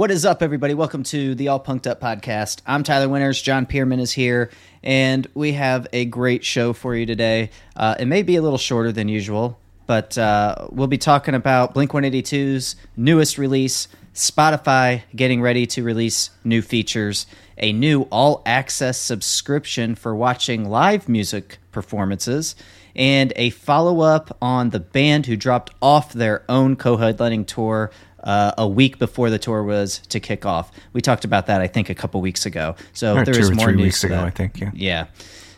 What 0.00 0.10
is 0.10 0.24
up, 0.24 0.42
everybody? 0.42 0.72
Welcome 0.72 1.02
to 1.02 1.34
the 1.34 1.48
All 1.48 1.60
Punked 1.62 1.86
Up 1.86 2.00
podcast. 2.00 2.62
I'm 2.66 2.82
Tyler 2.82 3.06
Winters. 3.06 3.42
John 3.42 3.66
Pierman 3.66 4.00
is 4.00 4.12
here, 4.12 4.48
and 4.82 5.28
we 5.34 5.52
have 5.52 5.86
a 5.92 6.06
great 6.06 6.42
show 6.42 6.72
for 6.72 6.94
you 6.94 7.04
today. 7.04 7.50
Uh, 7.76 7.96
it 8.00 8.06
may 8.06 8.22
be 8.22 8.36
a 8.36 8.40
little 8.40 8.56
shorter 8.56 8.92
than 8.92 9.08
usual, 9.08 9.60
but 9.86 10.16
uh, 10.16 10.68
we'll 10.70 10.86
be 10.86 10.96
talking 10.96 11.34
about 11.34 11.74
Blink 11.74 11.90
182's 11.90 12.76
newest 12.96 13.36
release, 13.36 13.88
Spotify 14.14 15.02
getting 15.14 15.42
ready 15.42 15.66
to 15.66 15.82
release 15.82 16.30
new 16.44 16.62
features, 16.62 17.26
a 17.58 17.70
new 17.70 18.04
all 18.04 18.40
access 18.46 18.96
subscription 18.96 19.94
for 19.94 20.16
watching 20.16 20.64
live 20.64 21.10
music 21.10 21.58
performances, 21.72 22.56
and 22.96 23.34
a 23.36 23.50
follow 23.50 24.00
up 24.00 24.36
on 24.40 24.70
the 24.70 24.80
band 24.80 25.26
who 25.26 25.36
dropped 25.36 25.74
off 25.82 26.14
their 26.14 26.42
own 26.48 26.74
co 26.74 26.96
headlining 26.96 27.46
tour 27.46 27.90
uh, 28.24 28.52
a 28.58 28.66
week 28.66 28.98
before 28.98 29.30
the 29.30 29.38
tour 29.38 29.62
was 29.62 29.98
to 30.08 30.20
kick 30.20 30.44
off. 30.46 30.70
We 30.92 31.00
talked 31.00 31.24
about 31.24 31.46
that, 31.46 31.60
I 31.60 31.66
think, 31.66 31.90
a 31.90 31.94
couple 31.94 32.20
weeks 32.20 32.46
ago. 32.46 32.76
So 32.92 33.16
Or 33.16 33.24
there 33.24 33.34
two 33.34 33.40
is 33.40 33.50
or 33.50 33.54
more 33.54 33.66
three 33.66 33.76
news 33.76 33.84
weeks 33.84 34.04
ago, 34.04 34.16
that. 34.16 34.24
I 34.24 34.30
think. 34.30 34.60
Yeah, 34.60 34.70
Yeah. 34.74 35.06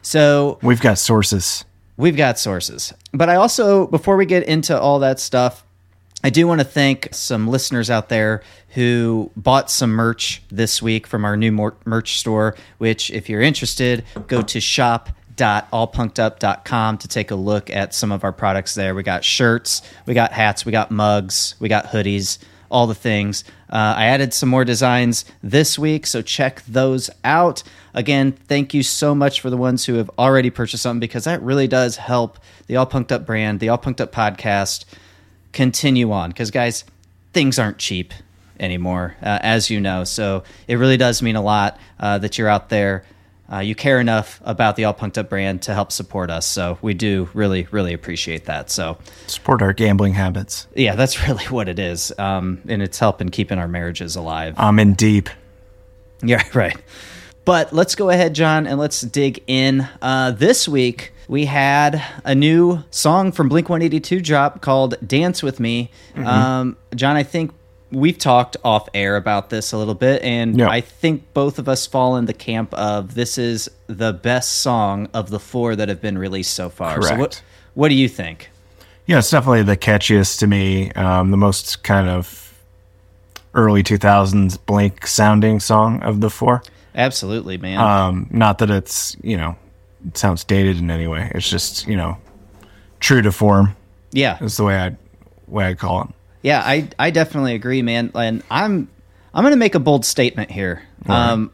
So 0.03 0.59
we've 0.63 0.81
got 0.81 0.99
sources. 0.99 1.65
we've 1.97 2.17
got 2.17 2.39
sources. 2.39 2.93
But 3.13 3.29
I 3.29 3.37
also, 3.37 3.87
before 3.87 4.17
we 4.17 4.27
get 4.27 4.45
into 4.45 4.79
all 4.79 4.99
that 5.01 5.21
stuff, 5.21 5.65
I 6.25 6.31
do 6.31 6.47
want 6.47 6.61
to 6.61 6.65
thank 6.65 7.09
some 7.13 7.49
listeners 7.49 7.91
out 7.91 8.09
there 8.09 8.43
who 8.71 9.31
bought 9.37 9.71
some 9.71 9.91
merch 9.91 10.43
this 10.51 10.81
week 10.81 11.07
from 11.07 11.25
our 11.25 11.37
new 11.37 11.51
merch 11.85 12.19
store, 12.19 12.57
which, 12.79 13.11
if 13.11 13.29
you're 13.29 13.43
interested, 13.43 14.05
go 14.29 14.43
to 14.43 14.61
shop 14.61 15.11
shop.allpunkedup.com 15.39 16.99
to 16.99 17.09
take 17.09 17.31
a 17.31 17.35
look 17.35 17.71
at 17.71 17.95
some 17.95 18.13
of 18.13 18.25
our 18.25 18.33
products 18.33 18.75
there. 18.75 18.95
We 18.95 19.03
got 19.03 19.25
shirts, 19.25 19.83
we 20.07 20.15
got 20.15 20.33
hats, 20.33 20.65
we 20.65 20.73
got 20.73 20.91
mugs, 20.91 21.55
we 21.59 21.69
got 21.69 21.87
hoodies, 21.87 22.39
all 22.73 22.87
the 22.87 22.95
things. 22.95 23.45
Uh, 23.71 23.95
I 23.97 24.07
added 24.07 24.35
some 24.35 24.49
more 24.49 24.65
designs 24.65 25.25
this 25.43 25.79
week, 25.79 26.07
so 26.07 26.23
check 26.23 26.63
those 26.67 27.11
out. 27.23 27.63
Again, 27.95 28.33
thank 28.33 28.75
you 28.75 28.83
so 28.83 29.15
much 29.15 29.41
for 29.41 29.51
the 29.51 29.57
ones 29.57 29.85
who 29.85 29.95
have 29.95 30.11
already 30.19 30.51
purchased 30.51 30.83
something 30.83 31.01
because 31.01 31.25
that 31.25 31.43
really 31.43 31.69
does 31.69 31.97
help 31.97 32.39
the 32.67 32.77
All 32.77 32.87
Punked 32.87 33.13
Up 33.13 33.27
brand, 33.27 33.61
the 33.61 33.69
All 33.69 33.79
Punked 33.79 34.01
Up 34.01 34.11
podcast 34.13 34.85
continue 35.53 36.11
on. 36.11 36.31
Because, 36.31 36.51
guys, 36.51 36.85
things 37.33 37.59
aren't 37.59 37.79
cheap 37.79 38.13
anymore, 38.59 39.17
uh, 39.23 39.39
as 39.43 39.69
you 39.71 39.81
know. 39.81 40.05
So 40.05 40.45
it 40.67 40.77
really 40.77 40.97
does 40.97 41.21
mean 41.21 41.37
a 41.37 41.43
lot 41.43 41.79
uh, 42.01 42.19
that 42.19 42.39
you're 42.39 42.49
out 42.49 42.71
there. 42.71 43.05
Uh, 43.53 43.59
you 43.59 43.75
care 43.75 44.01
enough 44.01 44.41
about 44.45 44.77
the 44.77 44.85
All 44.85 44.95
Punked 44.95 45.19
Up 45.19 45.29
brand 45.29 45.63
to 45.63 45.75
help 45.75 45.93
support 45.93 46.31
us. 46.31 46.47
So 46.47 46.79
we 46.81 46.95
do 46.95 47.29
really, 47.35 47.69
really 47.71 47.93
appreciate 47.93 48.47
that. 48.47 48.71
So, 48.71 48.97
Support 49.27 49.61
our 49.61 49.73
gambling 49.75 50.15
habits. 50.15 50.67
yeah, 50.75 50.95
that's 50.95 51.29
really 51.29 51.45
what 51.47 51.69
it 51.69 51.79
is. 51.79 52.13
Um, 52.19 52.63
and 52.67 52.83
it's 52.83 52.99
helping 52.99 53.29
keeping 53.29 53.59
our 53.59 53.69
marriages 53.69 54.17
alive. 54.17 54.55
I'm 54.57 54.79
in 54.79 54.95
deep. 54.95 55.29
Yeah, 56.23 56.43
right. 56.55 56.77
But 57.45 57.73
let's 57.73 57.95
go 57.97 58.09
ahead, 58.09 58.35
John, 58.35 58.67
and 58.67 58.79
let's 58.79 59.01
dig 59.01 59.43
in. 59.49 59.89
Uh, 60.01 60.31
this 60.31 60.69
week, 60.69 61.13
we 61.27 61.45
had 61.47 62.03
a 62.25 62.35
new 62.37 62.85
song 62.91 63.33
from 63.33 63.49
Blink 63.49 63.69
182 63.69 64.21
drop 64.21 64.61
called 64.61 64.95
Dance 65.07 65.43
With 65.43 65.59
Me. 65.59 65.91
Um, 66.17 66.77
John, 66.95 67.17
I 67.17 67.25
think 67.25 67.53
we've 67.93 68.19
talked 68.19 68.57
off 68.65 68.89
air 68.95 69.17
about 69.17 69.51
this 69.51 69.73
a 69.73 69.79
little 69.79 69.95
bit, 69.95 70.23
and 70.23 70.59
Yeah. 70.59 70.69
I 70.69 70.81
think 70.81 71.33
both 71.35 71.59
of 71.59 71.69
us 71.69 71.87
fall 71.87 72.17
in 72.17 72.25
the 72.25 72.33
camp 72.33 72.73
of 72.75 73.15
this 73.15 73.39
is 73.39 73.71
the 73.87 74.13
best 74.13 74.61
song 74.61 75.09
of 75.15 75.31
the 75.31 75.39
four 75.39 75.77
that 75.77 75.89
have 75.89 76.01
been 76.01 76.19
released 76.19 76.55
so 76.55 76.69
far. 76.69 77.01
So, 77.03 77.11
what, 77.11 77.17
Correct. 77.17 77.43
what 77.75 77.89
do 77.89 77.95
you 77.95 78.09
think? 78.09 78.51
Yeah, 79.07 79.19
it's 79.19 79.31
definitely 79.31 79.63
the 79.63 79.77
catchiest 79.77 80.39
to 80.39 80.47
me. 80.47 80.91
Um, 80.93 81.31
the 81.31 81.37
most 81.37 81.83
kind 81.83 82.09
of 82.09 82.55
early 83.55 83.83
2000s 83.83 84.59
Blink 84.65 85.07
sounding 85.07 85.61
song 85.61 86.03
of 86.03 86.21
the 86.21 86.31
four. 86.31 86.63
Absolutely, 86.95 87.59
man. 87.59 87.79
Um, 87.79 88.27
not 88.31 88.59
that 88.59 88.71
it's 88.71 89.17
you 89.23 89.37
know 89.37 89.57
it 90.07 90.17
sounds 90.17 90.45
dated 90.45 90.79
in 90.79 90.91
any 90.91 91.07
way. 91.07 91.31
It's 91.35 91.49
just 91.49 91.87
you 91.87 91.97
know 91.97 92.17
true 93.01 93.23
to 93.23 93.33
form 93.33 93.75
yeah. 94.13 94.43
is 94.43 94.57
the 94.57 94.65
way 94.65 94.79
I 94.79 94.97
way 95.47 95.67
I 95.69 95.75
call 95.75 96.03
it. 96.03 96.09
Yeah, 96.43 96.61
I 96.61 96.89
I 96.99 97.11
definitely 97.11 97.55
agree, 97.55 97.83
man. 97.83 98.11
And 98.15 98.43
I'm 98.51 98.89
I'm 99.33 99.43
going 99.43 99.53
to 99.53 99.59
make 99.59 99.75
a 99.75 99.81
bold 99.81 100.05
statement 100.05 100.51
here. 100.51 100.83
Um, 101.07 101.53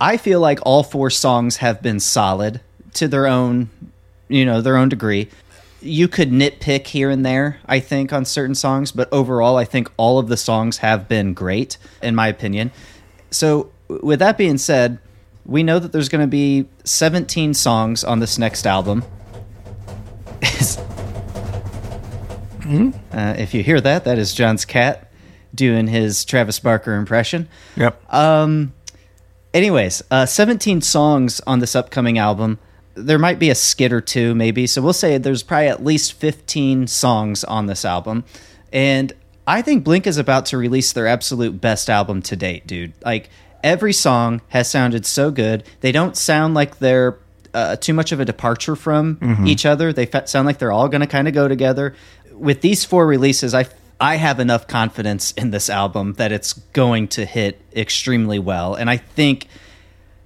I 0.00 0.16
feel 0.16 0.40
like 0.40 0.58
all 0.62 0.82
four 0.82 1.10
songs 1.10 1.56
have 1.56 1.80
been 1.80 1.98
solid 1.98 2.60
to 2.94 3.08
their 3.08 3.26
own, 3.26 3.70
you 4.28 4.44
know, 4.44 4.60
their 4.60 4.76
own 4.76 4.88
degree. 4.88 5.28
You 5.80 6.08
could 6.08 6.30
nitpick 6.30 6.86
here 6.86 7.10
and 7.10 7.24
there, 7.24 7.58
I 7.66 7.80
think, 7.80 8.12
on 8.12 8.24
certain 8.24 8.54
songs, 8.54 8.92
but 8.92 9.08
overall, 9.12 9.56
I 9.56 9.64
think 9.64 9.90
all 9.96 10.18
of 10.18 10.28
the 10.28 10.36
songs 10.36 10.78
have 10.78 11.08
been 11.08 11.34
great, 11.34 11.76
in 12.02 12.14
my 12.14 12.28
opinion. 12.28 12.70
So, 13.30 13.70
with 13.88 14.18
that 14.20 14.38
being 14.38 14.58
said, 14.58 14.98
we 15.44 15.62
know 15.62 15.78
that 15.78 15.92
there's 15.92 16.08
going 16.08 16.22
to 16.22 16.26
be 16.26 16.66
17 16.84 17.52
songs 17.54 18.02
on 18.02 18.20
this 18.20 18.38
next 18.38 18.66
album. 18.66 19.04
Uh, 23.12 23.34
if 23.38 23.54
you 23.54 23.62
hear 23.62 23.80
that, 23.80 24.04
that 24.04 24.18
is 24.18 24.34
John's 24.34 24.64
cat 24.64 25.10
doing 25.54 25.86
his 25.86 26.24
Travis 26.24 26.58
Barker 26.58 26.94
impression. 26.94 27.48
Yep. 27.76 28.12
Anyways, 29.52 30.02
uh, 30.10 30.26
17 30.26 30.80
songs 30.80 31.40
on 31.46 31.60
this 31.60 31.76
upcoming 31.76 32.18
album. 32.18 32.58
There 32.96 33.18
might 33.20 33.38
be 33.38 33.50
a 33.50 33.54
skit 33.54 33.92
or 33.92 34.00
two, 34.00 34.34
maybe. 34.34 34.66
So 34.66 34.82
we'll 34.82 34.92
say 34.92 35.16
there's 35.16 35.44
probably 35.44 35.68
at 35.68 35.84
least 35.84 36.14
15 36.14 36.88
songs 36.88 37.44
on 37.44 37.66
this 37.66 37.84
album. 37.84 38.24
And 38.72 39.12
I 39.46 39.62
think 39.62 39.84
Blink 39.84 40.06
is 40.08 40.18
about 40.18 40.46
to 40.46 40.58
release 40.58 40.92
their 40.92 41.06
absolute 41.06 41.60
best 41.60 41.88
album 41.88 42.20
to 42.22 42.34
date, 42.36 42.66
dude. 42.66 42.94
Like, 43.04 43.30
every 43.62 43.92
song 43.92 44.40
has 44.48 44.68
sounded 44.68 45.06
so 45.06 45.30
good. 45.30 45.62
They 45.80 45.92
don't 45.92 46.16
sound 46.16 46.54
like 46.54 46.78
they're 46.78 47.18
uh, 47.52 47.76
too 47.76 47.94
much 47.94 48.10
of 48.10 48.18
a 48.18 48.24
departure 48.24 48.74
from 48.74 49.18
each 49.46 49.64
other. 49.64 49.92
They 49.92 50.06
fe- 50.06 50.26
sound 50.26 50.46
like 50.46 50.58
they're 50.58 50.72
all 50.72 50.88
going 50.88 51.02
to 51.02 51.06
kind 51.06 51.28
of 51.28 51.34
go 51.34 51.46
together. 51.46 51.94
With 52.34 52.60
these 52.60 52.84
four 52.84 53.06
releases, 53.06 53.54
I 53.54 53.66
I 54.00 54.16
have 54.16 54.40
enough 54.40 54.66
confidence 54.66 55.32
in 55.32 55.50
this 55.50 55.70
album 55.70 56.14
that 56.14 56.32
it's 56.32 56.52
going 56.52 57.08
to 57.08 57.24
hit 57.24 57.60
extremely 57.74 58.38
well, 58.38 58.74
and 58.74 58.90
I 58.90 58.96
think 58.96 59.48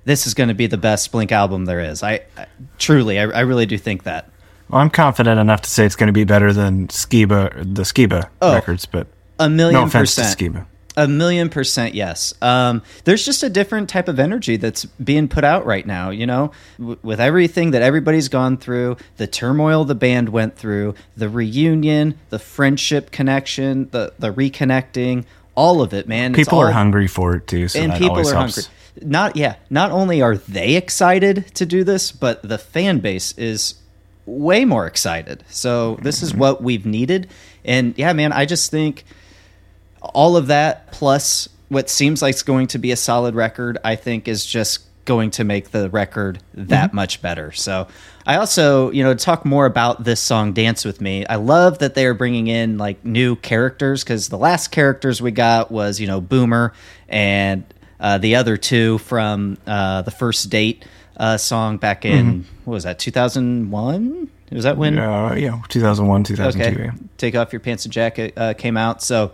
this 0.05 0.27
is 0.27 0.35
going 0.35 0.49
to 0.49 0.55
be 0.55 0.67
the 0.67 0.79
best 0.79 1.13
Blink 1.13 1.33
album 1.33 1.67
there 1.67 1.81
is. 1.81 2.03
I, 2.03 2.23
I 2.37 2.47
truly, 2.79 3.19
I, 3.19 3.25
I 3.25 3.41
really 3.41 3.67
do 3.67 3.77
think 3.77 4.05
that. 4.05 4.31
Well, 4.71 4.81
I'm 4.81 4.91
confident 4.91 5.39
enough 5.39 5.61
to 5.63 5.71
say 5.71 5.85
it's 5.85 5.97
going 5.97 6.09
to 6.09 6.15
be 6.15 6.25
better 6.25 6.53
than 6.53 6.89
Skiba, 6.89 7.75
the 7.75 7.83
Skiba 7.83 8.29
oh. 8.41 8.55
records, 8.55 8.87
but 8.87 9.07
A 9.39 9.49
million 9.51 9.81
no 9.81 9.87
offense 9.87 10.15
percent. 10.15 10.39
to 10.39 10.45
Skiba. 10.45 10.67
A 10.99 11.07
million 11.07 11.49
percent, 11.49 11.95
yes. 11.95 12.35
Um, 12.43 12.83
there's 13.05 13.25
just 13.25 13.45
a 13.45 13.49
different 13.49 13.89
type 13.89 14.09
of 14.09 14.19
energy 14.19 14.57
that's 14.57 14.85
being 14.85 15.29
put 15.29 15.45
out 15.45 15.65
right 15.65 15.87
now, 15.87 16.11
you 16.11 16.27
know, 16.27 16.51
w- 16.79 16.99
with 17.05 17.21
everything 17.21 17.71
that 17.71 17.83
everybody's 17.83 18.29
gone 18.29 18.57
through, 18.57 18.97
the 19.17 19.29
turmoil 19.29 19.85
the 19.85 19.95
band 19.95 20.31
went 20.31 20.57
through, 20.57 20.97
the 21.17 21.29
reunion, 21.29 22.19
the 22.31 22.41
friendship 22.41 23.13
connection, 23.13 23.89
the, 23.93 24.13
the 24.19 24.33
reconnecting, 24.33 25.25
all 25.55 25.83
of 25.83 25.95
it, 25.95 26.09
man. 26.09 26.33
It's 26.35 26.49
People 26.49 26.59
are 26.59 26.73
hungry 26.73 27.07
for 27.07 27.37
it 27.37 27.47
too, 27.47 27.69
so 27.69 27.81
and 27.81 27.93
people 27.93 28.11
always 28.11 28.33
are 28.33 28.37
helps. 28.39 28.67
hungry. 28.67 28.73
Not 29.09 29.37
yeah. 29.37 29.55
Not 29.71 29.93
only 29.93 30.21
are 30.21 30.37
they 30.37 30.75
excited 30.75 31.47
to 31.55 31.65
do 31.65 31.85
this, 31.85 32.11
but 32.11 32.43
the 32.43 32.59
fan 32.59 32.99
base 32.99 33.33
is 33.39 33.75
way 34.27 34.65
more 34.65 34.87
excited. 34.87 35.45
So 35.49 35.95
this 36.03 36.23
is 36.23 36.35
what 36.35 36.61
we've 36.61 36.85
needed, 36.85 37.29
and 37.65 37.97
yeah, 37.97 38.13
man, 38.13 38.33
I 38.33 38.45
just 38.45 38.71
think 38.73 39.05
all 40.01 40.37
of 40.37 40.47
that 40.49 40.91
plus 40.93 41.49
what 41.69 41.91
seems 41.91 42.23
like 42.23 42.33
it's 42.33 42.43
going 42.43 42.67
to 42.69 42.79
be 42.79 42.93
a 42.93 42.97
solid 42.97 43.35
record, 43.35 43.79
I 43.85 43.97
think 43.97 44.27
is 44.29 44.45
just 44.47 44.81
going 45.05 45.31
to 45.33 45.45
make 45.45 45.71
the 45.71 45.89
record 45.91 46.39
that 46.55 46.93
much 46.93 47.23
better. 47.23 47.51
So 47.53 47.89
I 48.27 48.37
also, 48.37 48.91
you 48.91 49.03
know, 49.03 49.15
talk 49.15 49.45
more 49.47 49.65
about 49.65 50.05
this 50.05 50.21
song 50.21 50.53
Dance 50.53 50.85
with 50.85 51.01
Me. 51.01 51.25
I 51.27 51.37
love 51.37 51.79
that 51.79 51.95
they're 51.95 52.13
bringing 52.15 52.47
in 52.47 52.77
like 52.79 53.03
new 53.05 53.37
characters 53.37 54.05
cuz 54.05 54.29
the 54.29 54.37
last 54.39 54.69
characters 54.69 55.21
we 55.23 55.31
got 55.31 55.71
was, 55.71 55.99
you 55.99 56.07
know, 56.07 56.21
Boomer 56.21 56.73
and 57.09 57.65
uh, 58.01 58.19
the 58.19 58.37
other 58.37 58.57
two 58.57 58.99
from 58.99 59.57
uh, 59.67 60.03
the 60.03 60.11
first 60.11 60.51
date 60.51 60.85
uh, 61.17 61.37
song 61.37 61.79
back 61.79 62.05
in 62.05 62.45
what 62.65 62.75
was 62.75 62.85
that 62.85 62.99
2001 62.99 64.29
was 64.53 64.65
that 64.65 64.77
when 64.77 64.99
Uh, 64.99 65.35
yeah, 65.35 65.59
2001, 65.69 66.25
2002. 66.25 66.63
okay 66.71 66.85
yeah. 66.85 66.91
take 67.17 67.35
off 67.35 67.53
your 67.53 67.61
pants 67.61 67.85
and 67.85 67.93
jacket 67.93 68.33
uh, 68.37 68.55
came 68.55 68.77
out 68.77 69.03
so 69.03 69.33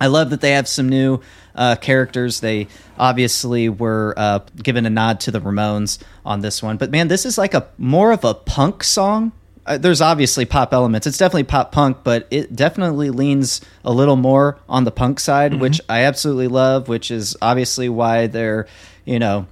i 0.00 0.06
love 0.06 0.30
that 0.30 0.40
they 0.40 0.52
have 0.52 0.68
some 0.68 0.88
new 0.88 1.20
uh, 1.56 1.76
characters. 1.76 2.40
They 2.40 2.66
obviously 2.98 3.68
were 3.68 4.12
uh, 4.16 4.40
given 4.60 4.86
a 4.86 4.90
nod 4.90 5.20
to 5.20 5.30
the 5.30 5.40
ramones 5.40 5.98
on 6.26 6.40
this 6.40 6.60
one. 6.62 6.78
But 6.78 6.90
man 6.90 7.06
this 7.08 7.24
is 7.24 7.38
like 7.38 7.54
a 7.54 7.68
more 7.78 8.10
of 8.10 8.24
a 8.24 8.34
punk 8.34 8.82
song. 8.82 9.30
Uh, 9.64 9.78
there's 9.78 10.00
obviously 10.00 10.44
pop 10.46 10.74
elements. 10.74 11.06
It's 11.06 11.16
definitely 11.16 11.44
pop 11.44 11.70
punk 11.70 11.98
but 12.02 12.26
it 12.32 12.56
definitely 12.56 13.10
leans 13.10 13.60
a 13.84 13.92
little 13.92 14.16
more 14.16 14.58
on 14.68 14.82
the 14.82 14.90
punk 14.90 15.20
side 15.20 15.54
which 15.60 15.80
i 15.88 16.00
absolutely 16.02 16.48
love 16.48 16.88
which 16.88 17.10
is 17.12 17.36
obviously 17.40 17.88
why 17.88 18.26
they're 18.26 18.66
you 19.04 19.18
know 19.20 19.46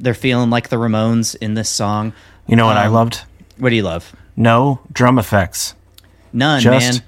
they're 0.00 0.12
feeling 0.12 0.50
like 0.50 0.70
the 0.70 0.76
ramones 0.76 1.36
in 1.36 1.54
this 1.54 1.68
song. 1.70 2.12
You 2.48 2.56
know 2.56 2.66
what 2.66 2.76
I 2.76 2.86
Um, 2.86 2.94
loved? 2.94 3.22
what 3.58 3.70
do 3.70 3.76
you 3.76 3.84
love? 3.84 4.12
No 4.36 4.80
drum 4.92 5.20
effects, 5.20 5.74
none 6.32 6.60
just 6.60 6.98
man. 7.00 7.02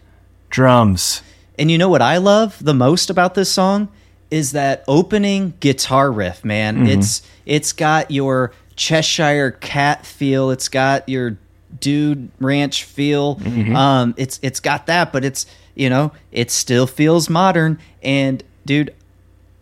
drums. 0.50 1.20
And 1.58 1.70
you 1.70 1.78
know 1.78 1.88
what 1.88 2.02
I 2.02 2.18
love 2.18 2.62
the 2.62 2.74
most 2.74 3.10
about 3.10 3.34
this 3.34 3.50
song 3.50 3.88
is 4.30 4.52
that 4.52 4.84
opening 4.88 5.54
guitar 5.60 6.10
riff, 6.10 6.44
man. 6.44 6.86
It's 6.88 7.22
it's 7.46 7.72
got 7.72 8.10
your 8.10 8.52
Cheshire 8.76 9.52
cat 9.52 10.04
feel. 10.04 10.50
It's 10.50 10.68
got 10.68 11.08
your 11.08 11.38
dude 11.80 12.30
ranch 12.40 12.84
feel. 12.84 13.40
Um, 13.76 14.14
it's 14.16 14.38
it's 14.42 14.60
got 14.60 14.86
that, 14.86 15.12
but 15.12 15.24
it's 15.24 15.46
you 15.74 15.88
know 15.88 16.12
it 16.32 16.50
still 16.50 16.86
feels 16.86 17.30
modern. 17.30 17.78
And 18.02 18.42
dude, 18.66 18.94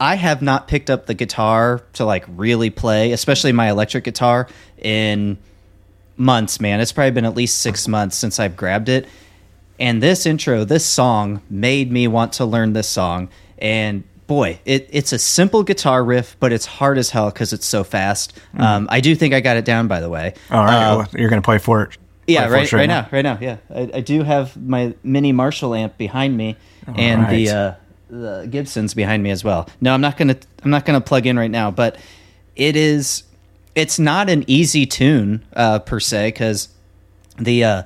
I 0.01 0.17
have 0.17 0.43
not 0.43 0.67
picked 0.67 0.91
up 0.91 1.07
the 1.07 1.15
guitar 1.15 1.83
to 1.95 2.05
like 2.05 2.25
really 2.29 2.71
play, 2.71 3.13
especially 3.13 3.53
my 3.53 3.71
electric 3.71 4.05
guitar, 4.05 4.49
in 4.79 5.39
months, 6.17 6.61
man. 6.61 6.81
It's 6.81 6.93
probably 6.93 7.11
been 7.13 7.25
at 7.25 7.35
least 7.35 7.61
six 7.61 7.87
months 7.87 8.17
since 8.17 8.41
I've 8.41 8.57
grabbed 8.57 8.89
it. 8.89 9.07
And 9.79 10.03
this 10.03 10.25
intro, 10.27 10.65
this 10.65 10.85
song 10.87 11.43
made 11.51 11.91
me 11.91 12.07
want 12.09 12.33
to 12.35 12.45
learn 12.45 12.73
this 12.75 12.89
song. 12.89 13.29
And 13.59 14.05
boy, 14.27 14.61
it, 14.65 14.89
it's 14.93 15.13
a 15.13 15.19
simple 15.19 15.63
guitar 15.65 16.05
riff, 16.05 16.37
but 16.41 16.53
it's 16.53 16.67
hard 16.67 16.97
as 16.97 17.11
hell 17.11 17.31
because 17.31 17.53
it's 17.53 17.67
so 17.67 17.83
fast. 17.85 18.39
Um, 18.57 18.87
I 18.91 19.01
do 19.01 19.15
think 19.15 19.35
I 19.35 19.41
got 19.41 19.57
it 19.57 19.65
down, 19.65 19.89
by 19.89 20.01
the 20.01 20.09
way. 20.09 20.35
All 20.51 20.65
right, 20.65 20.91
Uh, 20.91 20.97
well, 20.99 21.09
you're 21.17 21.29
going 21.29 21.43
to 21.43 21.45
play 21.47 21.59
for 21.59 21.83
it. 21.83 21.99
yeah, 22.27 22.49
right, 22.49 22.73
right, 22.73 22.87
now. 22.87 23.09
right 23.11 23.23
now. 23.23 23.37
Yeah, 23.41 23.57
I, 23.75 23.91
I 23.95 24.01
do 24.01 24.23
have 24.23 24.57
my 24.57 24.95
mini 25.03 25.33
Marshall 25.33 25.75
amp 25.75 25.99
behind 25.99 26.37
me, 26.37 26.57
and 26.97 27.29
the 27.29 27.51
uh, 27.51 27.75
the 28.09 28.47
Gibson's 28.51 28.95
behind 28.95 29.23
me 29.23 29.31
as 29.31 29.43
well. 29.45 29.69
No, 29.81 29.93
I'm 29.93 30.01
not 30.01 30.17
gonna 30.17 30.37
I'm 30.63 30.71
not 30.71 30.85
gonna 30.87 31.01
plug 31.01 31.27
in 31.27 31.39
right 31.39 31.51
now, 31.51 31.71
but 31.71 31.99
it 32.57 32.77
is 32.77 33.25
it's 33.75 33.99
not 33.99 34.31
an 34.31 34.45
easy 34.47 34.87
tune 34.87 35.45
uh, 35.55 35.81
per 35.81 35.99
se 36.01 36.29
because 36.29 36.69
the 37.39 37.65
uh, 37.65 37.83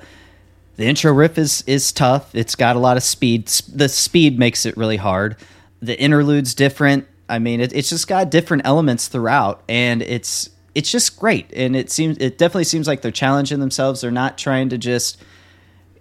the 0.79 0.85
intro 0.85 1.11
riff 1.11 1.37
is 1.37 1.61
is 1.67 1.91
tough. 1.91 2.33
It's 2.33 2.55
got 2.55 2.77
a 2.77 2.79
lot 2.79 2.95
of 2.95 3.03
speed. 3.03 3.47
The 3.47 3.89
speed 3.89 4.39
makes 4.39 4.65
it 4.65 4.77
really 4.77 4.95
hard. 4.95 5.35
The 5.81 5.99
interlude's 5.99 6.55
different. 6.55 7.05
I 7.27 7.37
mean, 7.37 7.59
it, 7.59 7.73
it's 7.73 7.89
just 7.89 8.07
got 8.07 8.31
different 8.31 8.65
elements 8.65 9.09
throughout, 9.09 9.61
and 9.67 10.01
it's 10.01 10.49
it's 10.73 10.89
just 10.89 11.19
great. 11.19 11.51
And 11.53 11.75
it 11.75 11.91
seems 11.91 12.17
it 12.19 12.37
definitely 12.37 12.63
seems 12.63 12.87
like 12.87 13.01
they're 13.01 13.11
challenging 13.11 13.59
themselves. 13.59 13.99
They're 13.99 14.09
not 14.09 14.37
trying 14.37 14.69
to 14.69 14.77
just 14.77 15.21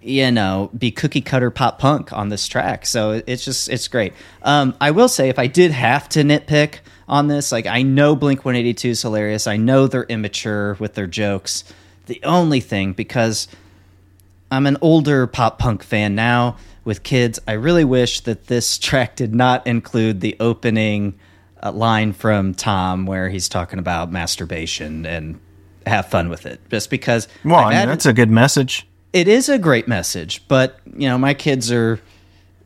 you 0.00 0.30
know 0.30 0.70
be 0.78 0.92
cookie 0.92 1.22
cutter 1.22 1.50
pop 1.50 1.81
punk 1.81 2.12
on 2.12 2.28
this 2.28 2.46
track. 2.46 2.86
So 2.86 3.20
it's 3.26 3.44
just 3.44 3.69
it's 3.69 3.88
great. 3.88 4.12
Um, 4.42 4.76
I 4.81 4.92
will 4.92 5.08
say 5.08 5.28
if 5.28 5.40
I 5.40 5.48
did 5.48 5.72
have 5.72 6.08
to 6.10 6.20
nitpick 6.20 6.78
on 7.08 7.26
this, 7.26 7.50
like 7.50 7.66
I 7.66 7.82
know 7.82 8.14
Blink 8.14 8.44
182 8.44 8.90
is 8.90 9.02
hilarious. 9.02 9.48
I 9.48 9.56
know 9.56 9.88
they're 9.88 10.04
immature 10.04 10.74
with 10.74 10.94
their 10.94 11.08
jokes. 11.08 11.64
The 12.06 12.20
only 12.22 12.60
thing 12.60 12.92
because 12.92 13.48
I'm 14.50 14.66
an 14.66 14.78
older 14.80 15.26
pop 15.26 15.58
punk 15.58 15.82
fan 15.82 16.14
now 16.14 16.56
with 16.84 17.02
kids. 17.02 17.38
I 17.46 17.52
really 17.52 17.84
wish 17.84 18.20
that 18.20 18.46
this 18.46 18.78
track 18.78 19.16
did 19.16 19.34
not 19.34 19.66
include 19.66 20.20
the 20.20 20.36
opening 20.40 21.18
uh, 21.62 21.72
line 21.72 22.12
from 22.12 22.54
Tom 22.54 23.06
where 23.06 23.28
he's 23.28 23.48
talking 23.48 23.78
about 23.78 24.10
masturbation 24.10 25.04
and 25.04 25.40
have 25.86 26.08
fun 26.08 26.28
with 26.28 26.46
it. 26.46 26.60
Just 26.70 26.90
because 26.90 27.28
Well, 27.44 27.56
I've 27.56 27.78
mean, 27.78 27.88
that's 27.88 28.06
a 28.06 28.12
good 28.12 28.30
message. 28.30 28.86
it 29.12 29.28
is 29.28 29.48
a 29.48 29.58
great 29.58 29.88
message, 29.88 30.46
but 30.48 30.78
you 30.86 31.08
know, 31.08 31.18
my 31.18 31.34
kids 31.34 31.70
are 31.72 32.00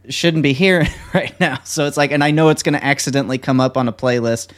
shouldn't 0.09 0.43
be 0.43 0.53
here 0.53 0.87
right 1.15 1.39
now. 1.41 1.61
So 1.65 1.87
it's 1.87 1.97
like, 1.97 2.11
and 2.13 2.23
I 2.25 2.31
know 2.31 2.49
it's 2.49 2.63
going 2.63 2.75
to 2.75 2.85
accidentally 2.85 3.39
come 3.39 3.61
up 3.61 3.77
on 3.77 3.89
a 3.89 3.93
playlist. 3.93 4.51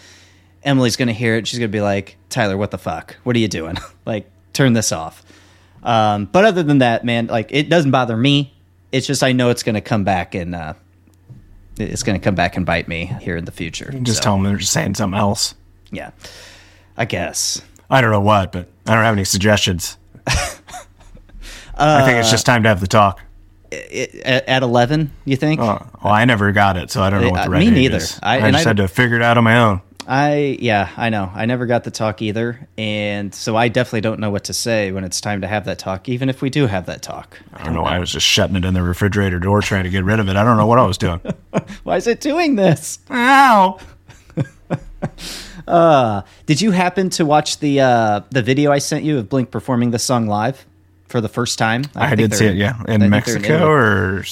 Emily's 0.63 0.97
going 0.97 1.09
to 1.09 1.15
hear 1.15 1.37
it. 1.37 1.47
She's 1.47 1.59
going 1.59 1.71
to 1.71 1.77
be 1.77 1.83
like, 1.83 2.17
Tyler, 2.31 2.57
what 2.57 2.71
the 2.71 2.79
fuck? 2.79 3.17
What 3.25 3.37
are 3.37 3.39
you 3.39 3.49
doing? 3.49 3.77
like, 4.07 4.31
turn 4.53 4.73
this 4.73 4.93
off. 4.93 5.24
Um, 5.85 6.25
but 6.27 6.45
other 6.45 6.63
than 6.63 6.79
that, 6.79 7.05
man, 7.05 7.27
like, 7.27 7.49
it 7.53 7.69
doesn't 7.69 7.91
bother 7.91 8.17
me. 8.17 8.55
It's 8.91 9.07
just 9.07 9.23
I 9.23 9.33
know 9.33 9.51
it's 9.51 9.63
going 9.63 9.75
to 9.75 9.81
come 9.81 10.03
back 10.05 10.35
and 10.35 10.55
uh, 10.55 10.75
it's 11.79 12.03
going 12.03 12.19
to 12.19 12.25
come 12.25 12.35
back 12.35 12.57
and 12.57 12.65
bite 12.65 12.89
me 12.89 13.07
here 13.21 13.37
in 13.37 13.45
the 13.45 13.53
future. 13.53 13.93
Just 14.03 14.19
So, 14.19 14.25
tell 14.25 14.35
them 14.37 14.45
they're 14.45 14.57
just 14.57 14.73
saying 14.73 14.95
something 14.95 15.19
else. 15.19 15.55
yeah, 15.91 16.13
I 16.97 17.05
guess. 17.05 17.61
I 17.91 18.01
don't 18.01 18.11
know 18.13 18.21
what, 18.21 18.51
but 18.53 18.69
I 18.87 18.95
don't 18.95 19.05
have 19.05 19.15
any 19.15 19.25
suggestions. 19.25 19.99
I 21.77 22.05
think 22.07 22.19
it's 22.19 22.31
just 22.31 22.47
time 22.47 22.63
to 22.63 22.69
have 22.69 22.81
the 22.81 22.87
talk. 22.87 23.21
It, 23.73 24.15
at, 24.25 24.49
at 24.49 24.63
eleven, 24.63 25.11
you 25.25 25.37
think? 25.37 25.61
Oh, 25.61 25.85
well, 26.03 26.13
I 26.13 26.25
never 26.25 26.53
got 26.53 26.77
it, 26.77 26.91
so 26.93 27.03
I 27.03 27.11
don't 27.11 27.21
know 27.23 27.31
what 27.31 27.41
Uh, 27.41 27.45
the 27.45 27.51
right 27.51 27.59
me 27.67 27.71
neither. 27.71 27.97
is. 27.97 28.21
I- 28.23 28.37
I, 28.47 28.51
just 28.53 28.65
I- 28.65 28.71
had 28.71 28.77
to 28.77 28.87
figure 28.89 29.17
it 29.17 29.23
out 29.23 29.37
on 29.37 29.45
my 29.45 29.59
own. 29.59 29.81
I 30.07 30.59
yeah, 30.61 30.91
I 30.97 31.11
know. 31.11 31.31
I 31.35 31.47
never 31.47 31.67
got 31.67 31.85
the 31.85 31.91
talk 31.91 32.21
either, 32.21 32.69
and 32.77 33.35
so 33.35 33.57
I 33.57 33.69
definitely 33.69 34.03
don't 34.03 34.21
know 34.21 34.31
what 34.31 34.45
to 34.45 34.53
say 34.53 34.93
when 34.93 35.05
it's 35.05 35.21
time 35.21 35.41
to 35.41 35.47
have 35.47 35.65
that 35.65 35.79
talk. 35.79 36.09
Even 36.09 36.29
if 36.29 36.43
we 36.43 36.51
do 36.51 36.67
have 36.67 36.87
that 36.87 37.03
talk, 37.03 37.39
I 37.55 37.65
don't 37.65 37.75
know. 37.75 37.85
I 37.85 37.99
was 37.99 38.13
just 38.13 38.27
shutting 38.27 38.57
it 38.57 38.65
in 38.65 38.75
the 38.75 38.83
refrigerator 38.83 39.39
door 39.39 39.63
trying 39.63 39.85
to 39.85 39.91
get 39.91 40.05
rid 40.05 40.21
of 40.21 40.29
it. 40.29 40.37
I 40.37 40.45
don't 40.45 40.57
know 40.57 40.67
what 40.67 40.79
I 40.79 40.87
was 40.87 40.99
doing. 40.99 41.21
why 41.85 41.97
is 41.97 42.07
it 42.07 42.21
doing 42.21 42.57
this? 42.57 42.99
Ow! 43.11 43.79
Uh, 45.67 46.23
did 46.45 46.61
you 46.61 46.73
happen 46.73 47.09
to 47.09 47.25
watch 47.25 47.59
the 47.59 47.81
uh, 47.81 48.21
the 48.31 48.43
video 48.43 48.71
I 48.71 48.79
sent 48.79 49.05
you 49.05 49.19
of 49.19 49.31
Blink 49.31 49.51
performing 49.51 49.93
this 49.93 50.05
song 50.05 50.27
live 50.27 50.67
for 51.09 51.23
the 51.23 51.29
first 51.29 51.59
time? 51.59 51.85
I, 51.95 52.09
think 52.09 52.31
did 52.31 52.35
see 52.35 52.47
it, 52.47 52.57
yeah. 52.57 52.83
In 52.87 53.09
Mexico 53.09 53.55
Italy. 53.55 53.63
or 53.63 54.25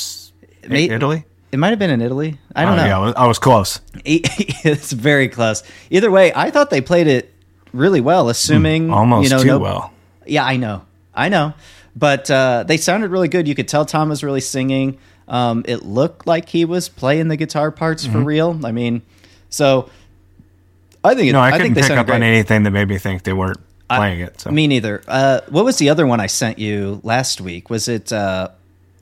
Italy? 0.63 1.25
It 1.53 1.59
might 1.59 1.69
have 1.71 1.79
been 1.79 1.91
in 1.91 2.01
Italy. 2.01 2.39
I 2.57 2.65
don't 2.65 2.73
Oh, 2.75 2.77
know. 2.77 2.87
Yeah, 2.87 3.13
I 3.15 3.27
was, 3.27 3.39
close. 3.39 3.81
it's 4.05 4.91
very 4.93 5.29
close. 5.29 5.63
Either 5.91 6.11
way, 6.11 6.33
I 6.35 6.51
thought 6.51 6.71
they 6.71 6.81
played 6.81 7.07
it 7.07 7.33
really 7.75 8.01
well, 8.01 8.29
assuming 8.31 8.87
Hmm, 8.87 8.95
Almost 8.95 9.31
you 9.31 9.37
know, 9.37 9.43
too 9.43 9.49
no- 9.49 9.59
well. 9.59 9.93
Yeah, 10.27 10.45
I 10.45 10.57
know, 10.57 10.83
I 11.15 11.29
know, 11.29 11.53
but 11.97 12.31
uh, 12.31 12.65
they 12.67 12.77
sounded 12.79 13.11
really 13.11 13.29
good. 13.29 13.47
You 13.49 13.55
could 13.55 13.69
tell 13.69 13.85
Tom 13.85 14.09
was 14.09 14.23
really 14.25 14.41
singing. 14.41 14.99
Um, 15.29 15.65
it 15.67 15.83
looked 15.85 16.27
like 16.27 16.49
he 16.49 16.65
was 16.65 16.89
playing 16.89 17.29
the 17.29 17.37
guitar 17.37 17.71
parts 17.71 18.05
Mm-hmm. 18.05 18.13
for 18.13 18.21
real. 18.25 18.61
I 18.65 18.73
mean, 18.73 19.03
so 19.51 19.91
I 21.05 21.15
think 21.15 21.29
it, 21.29 21.33
No, 21.33 21.41
I, 21.41 21.49
I, 21.49 21.53
couldn't 21.53 21.75
think 21.75 21.87
they 21.87 21.89
pick 21.95 21.99
up 21.99 22.09
on 22.09 22.23
anything 22.23 22.63
that 22.63 22.71
made 22.71 22.89
me 22.89 22.99
think 22.99 23.25
they 23.25 23.33
weren't 23.33 23.59
playing 23.91 24.21
it. 24.21 24.41
So 24.41 24.51
Me 24.51 24.67
neither. 24.67 25.03
Uh, 25.09 25.41
what 25.49 25.65
was 25.65 25.77
the 25.79 25.91
other 25.91 26.07
one 26.07 26.21
I 26.21 26.27
sent 26.29 26.59
you 26.59 27.01
last 27.03 27.41
week? 27.41 27.69
Was 27.69 27.89
it 27.89 28.13
uh, 28.13 28.49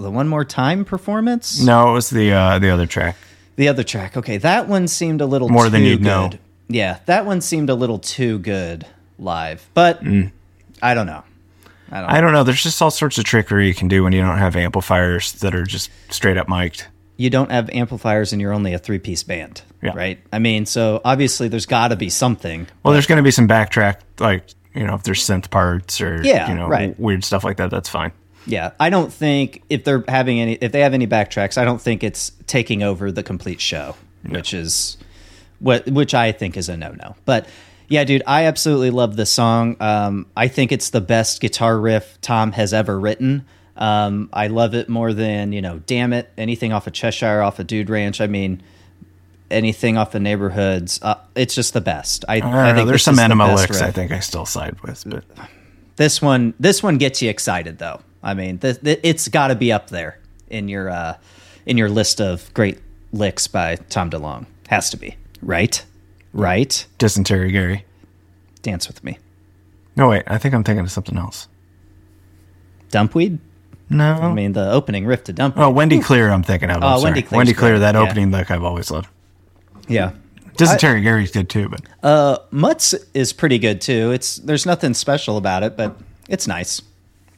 the 0.00 0.10
One 0.10 0.28
More 0.28 0.44
Time 0.44 0.84
performance? 0.84 1.60
no, 1.62 1.90
it 1.90 1.92
was 1.92 2.10
the 2.10 2.32
uh, 2.32 2.58
the 2.58 2.70
other 2.70 2.86
track. 2.86 3.16
The 3.56 3.68
other 3.68 3.82
track. 3.84 4.16
Okay, 4.16 4.38
that 4.38 4.68
one 4.68 4.88
seemed 4.88 5.20
a 5.20 5.26
little 5.26 5.48
More 5.48 5.64
too 5.64 5.70
than 5.70 5.82
you'd 5.82 5.98
good. 5.98 6.04
know. 6.04 6.30
Yeah, 6.68 6.98
that 7.06 7.26
one 7.26 7.40
seemed 7.40 7.68
a 7.68 7.74
little 7.74 7.98
too 7.98 8.38
good 8.38 8.86
live, 9.18 9.68
but 9.74 10.02
Mm. 10.02 10.30
I 10.82 10.94
don't 10.94 11.06
know. 11.06 11.24
I 11.92 12.00
don't. 12.00 12.10
I 12.10 12.20
don't 12.20 12.32
know. 12.32 12.44
There's 12.44 12.62
just 12.62 12.80
all 12.80 12.90
sorts 12.92 13.18
of 13.18 13.24
trickery 13.24 13.66
you 13.66 13.74
can 13.74 13.88
do 13.88 14.04
when 14.04 14.12
you 14.12 14.20
don't 14.22 14.38
have 14.38 14.54
amplifiers 14.56 15.32
that 15.40 15.54
are 15.54 15.64
just 15.64 15.90
straight 16.10 16.36
up 16.36 16.48
mic'd. 16.48 16.86
you 17.16 17.28
don't 17.28 17.50
have 17.50 17.68
amplifiers 17.70 18.32
and 18.32 18.40
you're 18.40 18.52
only 18.54 18.72
a 18.72 18.78
three 18.78 18.98
piece 19.00 19.22
band, 19.24 19.60
Yeah. 19.82 19.92
right? 19.94 20.18
I 20.32 20.38
mean, 20.38 20.64
so 20.64 21.02
obviously 21.04 21.48
there's 21.48 21.66
got 21.66 21.88
to 21.88 21.96
be 21.96 22.08
something. 22.08 22.66
Well, 22.82 22.92
there's 22.94 23.06
going 23.06 23.18
to 23.18 23.22
be 23.22 23.30
some 23.32 23.46
backtrack, 23.48 23.96
like 24.20 24.44
you 24.74 24.86
know, 24.86 24.94
if 24.94 25.02
there's 25.02 25.22
synth 25.22 25.50
parts 25.50 26.00
or 26.00 26.22
Yeah, 26.22 26.48
you 26.48 26.54
know, 26.54 26.66
right. 26.68 26.98
weird 26.98 27.24
stuff 27.24 27.42
like 27.44 27.56
that. 27.58 27.70
That's 27.70 27.88
fine. 27.90 28.12
Yeah, 28.46 28.72
I 28.80 28.90
don't 28.90 29.12
think 29.12 29.62
if 29.68 29.84
they're 29.84 30.04
having 30.08 30.40
any, 30.40 30.54
if 30.54 30.72
they 30.72 30.80
have 30.80 30.94
any 30.94 31.06
backtracks, 31.06 31.58
I 31.58 31.64
don't 31.64 31.80
think 31.80 32.02
it's 32.02 32.32
taking 32.46 32.82
over 32.82 33.12
the 33.12 33.22
complete 33.22 33.60
show, 33.60 33.96
which 34.26 34.54
is 34.54 34.96
what, 35.58 35.86
which 35.86 36.14
I 36.14 36.32
think 36.32 36.56
is 36.56 36.68
a 36.68 36.76
no 36.76 36.92
no. 36.92 37.16
But 37.24 37.48
yeah, 37.88 38.04
dude, 38.04 38.22
I 38.26 38.44
absolutely 38.44 38.90
love 38.90 39.16
this 39.16 39.30
song. 39.30 39.76
Um, 39.80 40.26
I 40.36 40.48
think 40.48 40.72
it's 40.72 40.90
the 40.90 41.00
best 41.00 41.40
guitar 41.40 41.78
riff 41.78 42.18
Tom 42.20 42.52
has 42.52 42.72
ever 42.72 42.98
written. 42.98 43.44
Um, 43.76 44.28
I 44.32 44.46
love 44.48 44.74
it 44.74 44.88
more 44.88 45.12
than 45.12 45.52
you 45.52 45.60
know, 45.60 45.80
damn 45.86 46.12
it, 46.12 46.30
anything 46.38 46.72
off 46.72 46.86
of 46.86 46.92
Cheshire, 46.92 47.42
off 47.42 47.58
of 47.58 47.66
Dude 47.66 47.90
Ranch. 47.90 48.20
I 48.20 48.26
mean, 48.26 48.62
anything 49.50 49.96
off 49.96 50.14
of 50.14 50.22
Neighborhoods. 50.22 51.00
Uh, 51.02 51.16
it's 51.34 51.54
just 51.54 51.72
the 51.74 51.80
best. 51.80 52.24
I, 52.28 52.40
I 52.40 52.70
I 52.70 52.74
think 52.74 52.88
There's 52.88 53.02
some 53.02 53.14
is 53.14 53.18
the 53.18 53.24
Enema 53.24 53.48
best 53.48 53.70
licks 53.70 53.82
I 53.82 53.90
think 53.90 54.12
I 54.12 54.20
still 54.20 54.46
side 54.46 54.80
with, 54.80 55.04
but 55.06 55.24
This 55.96 56.22
one, 56.22 56.54
this 56.58 56.82
one 56.82 56.98
gets 56.98 57.20
you 57.20 57.28
excited 57.28 57.78
though. 57.78 58.00
I 58.22 58.34
mean, 58.34 58.58
th- 58.58 58.80
th- 58.80 59.00
it's 59.02 59.28
got 59.28 59.48
to 59.48 59.54
be 59.54 59.72
up 59.72 59.88
there 59.90 60.18
in 60.48 60.68
your 60.68 60.90
uh, 60.90 61.16
in 61.66 61.76
your 61.78 61.88
list 61.88 62.20
of 62.20 62.52
great 62.54 62.78
licks 63.12 63.46
by 63.46 63.76
Tom 63.76 64.10
DeLonge. 64.10 64.46
Has 64.68 64.90
to 64.90 64.96
be 64.96 65.16
right, 65.42 65.84
right. 66.32 66.86
dysentery 66.98 67.50
Gary. 67.52 67.84
Dance 68.62 68.86
with 68.88 69.02
me, 69.02 69.18
No, 69.96 70.08
wait. 70.10 70.22
I 70.26 70.36
think 70.38 70.54
I'm 70.54 70.62
thinking 70.64 70.84
of 70.84 70.90
something 70.92 71.16
else. 71.16 71.48
Dumpweed. 72.90 73.38
No. 73.88 74.12
I 74.14 74.32
mean, 74.32 74.52
the 74.52 74.70
opening 74.70 75.06
riff 75.06 75.24
to 75.24 75.32
Dumpweed. 75.32 75.62
oh, 75.64 75.70
Wendy 75.70 75.98
Clear. 76.00 76.30
I'm 76.30 76.42
thinking 76.42 76.70
of. 76.70 76.76
I'm 76.82 76.98
Oh. 76.98 77.02
Wendy 77.02 77.26
Wendy 77.30 77.52
Clear. 77.54 77.72
great, 77.72 77.78
That 77.80 77.94
yeah. 77.94 78.02
opening 78.02 78.30
lick 78.30 78.50
I've 78.50 78.62
always 78.62 78.90
loved. 78.90 79.08
yeah. 79.88 80.12
Dysentery 80.56 81.00
Gary's 81.00 81.30
good 81.30 81.48
too, 81.48 81.68
but 81.70 81.80
Uh, 82.02 82.38
Mutz 82.52 82.94
is 83.14 83.32
pretty 83.32 83.58
good 83.58 83.80
too. 83.80 84.10
It's 84.12 84.36
there's 84.36 84.66
nothing 84.66 84.92
special 84.94 85.36
about 85.38 85.62
it, 85.62 85.74
but 85.76 85.96
it's 86.28 86.46
nice. 86.46 86.82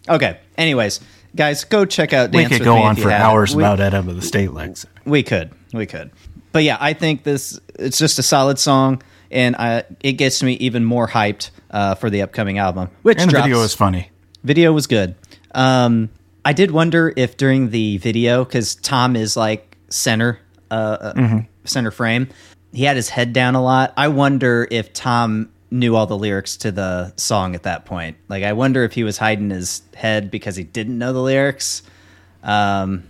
Okay. 0.08 0.38
Anyways, 0.58 1.00
guys, 1.36 1.64
go 1.64 1.84
check 1.84 2.12
out 2.12 2.30
we 2.32 2.38
Dance 2.42 2.48
could 2.52 2.60
with 2.60 2.64
go 2.66 2.76
on 2.78 2.96
for 2.96 3.10
hours 3.10 3.54
We- 3.54 3.62
about 3.62 3.80
Ed 3.80 3.94
of 3.94 4.06
the 4.06 4.22
State 4.22 4.52
licks. 4.52 4.84
We 5.04 5.22
could, 5.22 5.50
we 5.72 5.86
could, 5.86 6.10
but 6.52 6.62
yeah, 6.64 6.76
I 6.80 6.92
think 6.92 7.22
this 7.24 7.58
it's 7.78 7.98
just 7.98 8.18
a 8.18 8.22
solid 8.22 8.58
song, 8.58 9.02
and 9.30 9.56
I, 9.56 9.84
it 10.00 10.12
gets 10.12 10.42
me 10.42 10.54
even 10.54 10.84
more 10.84 11.08
hyped 11.08 11.50
uh, 11.70 11.94
for 11.96 12.10
the 12.10 12.22
upcoming 12.22 12.58
album. 12.58 12.90
Which 13.02 13.18
And 13.18 13.30
the 13.30 13.40
video 13.40 13.62
is 13.62 13.74
funny. 13.74 14.10
video 14.44 14.72
was 14.72 14.86
good. 14.86 15.14
Um, 15.54 16.08
I 16.44 16.52
did 16.52 16.70
wonder 16.72 17.12
if 17.16 17.36
during 17.36 17.70
the 17.70 17.98
video, 17.98 18.44
because 18.44 18.74
Tom 18.76 19.14
is 19.16 19.36
like 19.36 19.76
center, 19.88 20.38
uh, 20.70 20.74
uh, 20.74 21.12
Mm-hmm. 21.14 21.38
center 21.64 21.90
frame, 21.90 22.28
he 22.72 22.84
had 22.84 22.96
his 22.96 23.08
head 23.08 23.32
down 23.32 23.54
a 23.54 23.62
lot. 23.62 23.92
I 23.96 24.08
wonder 24.08 24.66
if 24.70 24.92
Tom 24.92 25.50
knew 25.72 25.96
all 25.96 26.06
the 26.06 26.16
lyrics 26.16 26.56
to 26.58 26.70
the 26.70 27.12
song 27.16 27.54
at 27.54 27.62
that 27.64 27.84
point. 27.84 28.16
Like, 28.28 28.44
I 28.44 28.52
wonder 28.52 28.84
if 28.84 28.92
he 28.92 29.02
was 29.04 29.18
hiding 29.18 29.50
his 29.50 29.82
head 29.94 30.30
because 30.30 30.54
he 30.54 30.64
didn't 30.64 30.98
know 30.98 31.12
the 31.12 31.22
lyrics. 31.22 31.82
Um, 32.42 33.04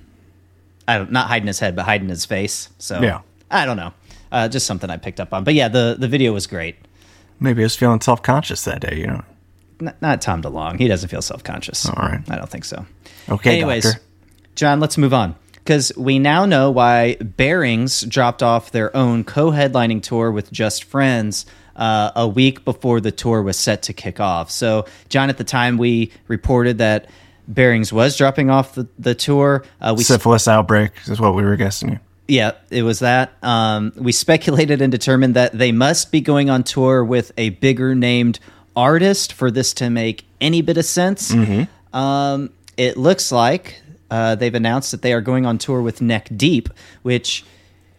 I 0.87 0.99
don't, 0.99 1.11
not 1.13 1.27
hiding 1.27 1.49
his 1.49 1.59
head, 1.59 1.75
but 1.77 1.85
hiding 1.85 2.09
his 2.09 2.25
face. 2.25 2.69
So 2.79 3.01
Yeah. 3.01 3.21
I 3.51 3.67
don't 3.67 3.77
know. 3.77 3.93
Uh, 4.31 4.49
just 4.49 4.67
something 4.67 4.89
I 4.89 4.97
picked 4.97 5.21
up 5.21 5.35
on. 5.35 5.45
But 5.45 5.53
yeah, 5.55 5.69
the 5.69 5.95
the 5.99 6.09
video 6.09 6.33
was 6.33 6.47
great. 6.47 6.77
Maybe 7.39 7.59
he 7.61 7.65
was 7.65 7.77
feeling 7.77 8.01
self 8.01 8.23
conscious 8.23 8.65
that 8.65 8.81
day. 8.81 8.97
You 8.99 9.07
know. 9.09 9.25
N- 9.83 9.95
not 10.01 10.23
Tom 10.23 10.41
DeLonge. 10.43 10.79
He 10.79 10.89
doesn't 10.89 11.11
feel 11.11 11.21
self 11.21 11.45
conscious. 11.45 11.85
All 11.87 11.95
right. 11.97 12.21
I 12.31 12.37
don't 12.37 12.49
think 12.49 12.65
so. 12.65 12.87
Okay, 13.29 13.57
Anyways, 13.57 13.85
doctor. 13.85 14.01
John, 14.55 14.81
let's 14.81 14.97
move 14.97 15.13
on 15.13 15.35
because 15.65 15.93
we 15.97 16.19
now 16.19 16.45
know 16.45 16.71
why 16.71 17.17
Bearings 17.17 18.03
dropped 18.03 18.43
off 18.43 18.71
their 18.73 18.95
own 18.97 19.25
co-headlining 19.25 20.03
tour 20.03 20.31
with 20.31 20.51
Just 20.51 20.85
Friends 20.85 21.47
uh, 21.77 22.11
a 22.17 22.29
week 22.29 22.65
before 22.65 23.01
the 23.01 23.13
tour 23.13 23.43
was 23.43 23.57
set 23.57 23.83
to 23.85 23.93
kick 23.93 24.21
off. 24.21 24.51
So, 24.51 24.87
John, 25.09 25.31
at 25.31 25.39
the 25.39 25.45
time 25.45 25.79
we 25.79 26.11
reported 26.29 26.79
that 26.79 27.09
Bearings 27.49 27.93
was 27.93 28.17
dropping 28.17 28.51
off 28.51 28.75
the, 28.75 28.89
the 28.99 29.15
tour. 29.15 29.65
Uh, 29.81 29.95
we 29.97 30.05
Syphilis 30.05 30.47
outbreak 30.47 30.93
is 31.07 31.21
what 31.21 31.35
we 31.35 31.43
were 31.43 31.57
guessing. 31.57 32.01
yeah, 32.29 32.53
it 32.71 32.83
was 32.83 33.01
that. 33.01 33.33
Um, 33.43 33.93
we 33.97 34.13
speculated 34.13 34.81
and 34.81 34.91
determined 34.93 35.35
that 35.35 35.53
they 35.57 35.73
must 35.73 36.13
be 36.13 36.21
going 36.21 36.51
on 36.51 36.63
tour 36.63 37.05
with 37.05 37.33
a 37.37 37.51
bigger 37.51 37.95
named 37.95 38.39
artist 38.77 39.33
for 39.33 39.51
this 39.51 39.75
to 39.75 39.91
make 39.91 40.25
any 40.41 40.63
bit 40.63 40.77
of 40.79 40.85
sense. 40.85 41.33
Um, 41.93 42.51
it 42.77 42.97
looks 42.97 43.31
like 43.33 43.82
uh, 44.13 44.35
they've 44.35 44.55
announced 44.55 44.91
that 44.91 45.01
they 45.01 45.13
are 45.15 45.23
going 45.23 45.47
on 45.47 45.57
tour 45.57 45.81
with 45.81 46.03
Neck 46.03 46.29
Deep, 46.37 46.69
which 47.03 47.45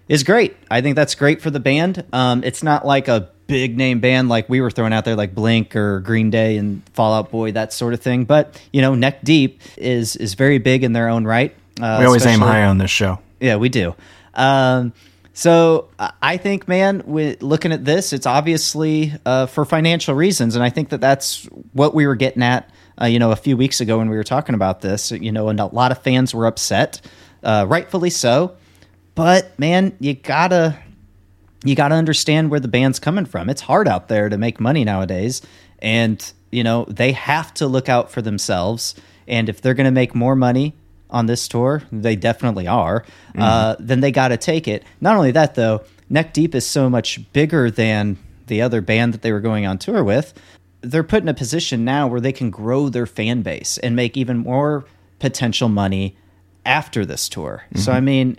is 0.07 0.23
great. 0.23 0.55
I 0.69 0.81
think 0.81 0.95
that's 0.95 1.15
great 1.15 1.41
for 1.41 1.49
the 1.49 1.59
band. 1.59 2.03
Um, 2.13 2.43
it's 2.43 2.61
not 2.61 2.85
like 2.85 3.07
a 3.07 3.29
big 3.47 3.75
name 3.77 3.99
band 3.99 4.29
like 4.29 4.47
we 4.47 4.61
were 4.61 4.69
throwing 4.69 4.93
out 4.93 5.05
there, 5.05 5.15
like 5.15 5.33
Blink 5.33 5.75
or 5.75 6.01
Green 6.01 6.29
Day 6.29 6.57
and 6.57 6.81
Fall 6.93 7.13
Out 7.13 7.31
Boy, 7.31 7.51
that 7.53 7.73
sort 7.73 7.93
of 7.93 8.01
thing. 8.01 8.25
But 8.25 8.61
you 8.71 8.81
know, 8.81 8.93
Neck 8.95 9.23
Deep 9.23 9.59
is 9.77 10.15
is 10.15 10.35
very 10.35 10.59
big 10.59 10.83
in 10.83 10.93
their 10.93 11.09
own 11.09 11.25
right. 11.25 11.55
Uh, 11.81 11.97
We 11.99 12.05
always 12.05 12.25
aim 12.25 12.39
high 12.39 12.65
on 12.65 12.77
this 12.77 12.91
show. 12.91 13.19
yeah, 13.39 13.55
we 13.55 13.69
do. 13.69 13.95
Um, 14.35 14.93
so 15.33 15.87
I- 16.21 16.37
think, 16.37 16.67
man, 16.67 17.01
with 17.07 17.41
looking 17.41 17.71
at 17.71 17.85
this, 17.85 18.13
it's 18.13 18.27
obviously 18.27 19.13
uh, 19.25 19.47
for 19.47 19.65
financial 19.65 20.13
reasons, 20.13 20.55
and 20.55 20.63
I 20.63 20.69
think 20.69 20.89
that 20.89 21.01
that's 21.01 21.45
what 21.73 21.95
we 21.95 22.05
were 22.05 22.15
getting 22.15 22.43
at. 22.43 22.69
Uh, 23.01 23.05
you 23.05 23.19
know, 23.19 23.31
a 23.31 23.35
few 23.35 23.57
weeks 23.57 23.81
ago 23.81 23.97
when 23.97 24.09
we 24.09 24.15
were 24.15 24.23
talking 24.23 24.55
about 24.55 24.81
this, 24.81 25.11
you 25.11 25.31
know, 25.31 25.49
and 25.49 25.59
a 25.59 25.65
lot 25.65 25.91
of 25.91 26.01
fans 26.01 26.33
were 26.33 26.45
upset, 26.45 27.01
uh, 27.43 27.65
rightfully 27.67 28.09
so. 28.09 28.55
But 29.15 29.57
man, 29.59 29.95
you 29.99 30.13
gotta 30.13 30.77
you 31.63 31.75
got 31.75 31.89
to 31.89 31.95
understand 31.95 32.51
where 32.51 32.59
the 32.59 32.67
band's 32.67 32.99
coming 32.99 33.25
from. 33.25 33.49
It's 33.49 33.61
hard 33.61 33.87
out 33.87 34.07
there 34.07 34.29
to 34.29 34.37
make 34.37 34.59
money 34.59 34.83
nowadays. 34.83 35.41
And, 35.79 36.33
you 36.51 36.63
know, 36.63 36.85
they 36.85 37.13
have 37.13 37.53
to 37.55 37.67
look 37.67 37.89
out 37.89 38.11
for 38.11 38.21
themselves. 38.21 38.95
And 39.27 39.49
if 39.49 39.61
they're 39.61 39.73
going 39.73 39.85
to 39.85 39.91
make 39.91 40.13
more 40.13 40.35
money 40.35 40.73
on 41.09 41.25
this 41.25 41.47
tour, 41.47 41.83
they 41.91 42.15
definitely 42.15 42.67
are, 42.67 43.05
uh, 43.37 43.75
then 43.79 44.01
they 44.01 44.11
got 44.11 44.29
to 44.29 44.37
take 44.37 44.67
it. 44.67 44.83
Not 44.99 45.15
only 45.15 45.31
that, 45.31 45.55
though, 45.55 45.83
Neck 46.09 46.33
Deep 46.33 46.53
is 46.55 46.65
so 46.65 46.89
much 46.89 47.31
bigger 47.33 47.71
than 47.71 48.17
the 48.47 48.61
other 48.61 48.81
band 48.81 49.13
that 49.13 49.21
they 49.21 49.31
were 49.31 49.39
going 49.39 49.65
on 49.65 49.77
tour 49.77 50.03
with. 50.03 50.33
They're 50.83 51.03
put 51.03 51.23
in 51.23 51.29
a 51.29 51.33
position 51.33 51.85
now 51.85 52.07
where 52.07 52.21
they 52.21 52.31
can 52.31 52.49
grow 52.49 52.89
their 52.89 53.05
fan 53.05 53.41
base 53.41 53.77
and 53.79 53.95
make 53.95 54.17
even 54.17 54.37
more 54.37 54.85
potential 55.19 55.69
money 55.69 56.15
after 56.65 57.05
this 57.05 57.29
tour. 57.29 57.63
So, 57.75 57.91
I 57.91 58.01
mean, 58.01 58.37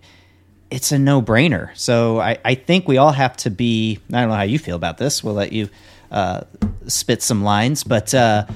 it's 0.71 0.93
a 0.93 0.99
no 0.99 1.23
brainer. 1.23 1.77
So 1.77 2.21
I, 2.21 2.39
I 2.45 2.55
think 2.55 2.89
we 2.89 2.99
all 2.99 3.13
have 3.13 3.37
to 3.39 3.51
be. 3.51 3.99
I 4.13 4.21
don't 4.21 4.29
know 4.29 4.35
how 4.35 4.43
you 4.43 4.59
feel 4.59 4.77
about 4.77 4.99
this. 4.99 5.23
We'll 5.23 5.35
let 5.35 5.53
you 5.53 5.69
uh, 6.11 6.43
spit 6.87 7.23
some 7.23 7.43
lines, 7.45 7.85
but 7.85 8.13
uh, 8.15 8.47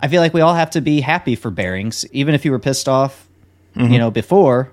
I 0.00 0.08
feel 0.08 0.20
like 0.20 0.34
we 0.34 0.40
all 0.40 0.54
have 0.54 0.70
to 0.70 0.80
be 0.80 1.00
happy 1.00 1.34
for 1.34 1.50
Bearings, 1.50 2.04
even 2.12 2.34
if 2.34 2.44
you 2.44 2.50
were 2.50 2.58
pissed 2.58 2.88
off, 2.88 3.26
you 3.90 3.98
know, 3.98 4.10
before. 4.10 4.72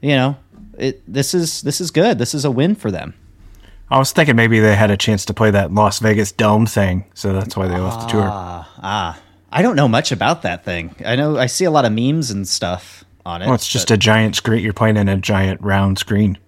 You 0.00 0.16
know, 0.16 0.36
it. 0.76 1.02
This 1.06 1.34
is 1.34 1.62
this 1.62 1.80
is 1.80 1.90
good. 1.90 2.18
This 2.18 2.34
is 2.34 2.44
a 2.44 2.50
win 2.50 2.74
for 2.74 2.90
them. 2.90 3.14
I 3.90 3.98
was 3.98 4.12
thinking 4.12 4.34
maybe 4.36 4.60
they 4.60 4.74
had 4.76 4.90
a 4.90 4.96
chance 4.96 5.24
to 5.26 5.34
play 5.34 5.50
that 5.50 5.72
Las 5.72 5.98
Vegas 5.98 6.32
Dome 6.32 6.66
thing, 6.66 7.04
so 7.14 7.32
that's 7.32 7.56
why 7.56 7.68
they 7.68 7.78
left 7.78 8.00
the 8.02 8.06
tour. 8.06 8.28
Ah, 8.30 8.68
ah. 8.82 9.20
I 9.52 9.62
don't 9.62 9.76
know 9.76 9.86
much 9.88 10.10
about 10.10 10.42
that 10.42 10.64
thing. 10.64 10.96
I 11.04 11.14
know 11.16 11.38
I 11.38 11.46
see 11.46 11.64
a 11.64 11.70
lot 11.70 11.84
of 11.84 11.92
memes 11.92 12.30
and 12.30 12.48
stuff 12.48 13.04
on 13.24 13.40
it. 13.42 13.46
Well, 13.46 13.54
it's 13.54 13.68
just 13.68 13.90
a 13.90 13.96
giant 13.96 14.34
screen. 14.36 14.64
You're 14.64 14.72
playing 14.72 14.96
in 14.96 15.08
a 15.08 15.16
giant 15.16 15.60
round 15.60 15.98
screen. 15.98 16.38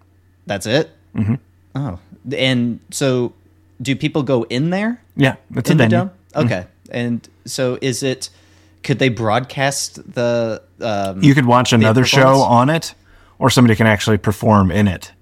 that's 0.47 0.67
it. 0.67 0.91
Mm-hmm. 1.15 1.35
Oh, 1.77 1.99
and 2.35 2.81
so 2.91 3.33
do 3.81 3.95
people 3.95 4.23
go 4.23 4.43
in 4.45 4.71
there? 4.71 5.01
Yeah, 5.15 5.37
it's 5.55 5.71
in 5.71 5.81
a 5.81 5.85
the 5.85 5.89
dome. 5.89 6.11
Okay, 6.35 6.67
and 6.91 7.27
so 7.45 7.79
is 7.81 8.03
it? 8.03 8.31
Could 8.83 8.99
they 8.99 9.09
broadcast 9.09 9.97
the? 10.15 10.63
Um, 10.81 11.23
You 11.23 11.35
could 11.35 11.47
watch 11.47 11.73
another 11.73 12.05
show 12.05 12.41
on 12.41 12.71
it, 12.71 12.95
or 13.39 13.51
somebody 13.51 13.77
can 13.77 13.87
actually 13.87 14.19
perform 14.19 14.71
in 14.71 14.89
it. 14.89 15.13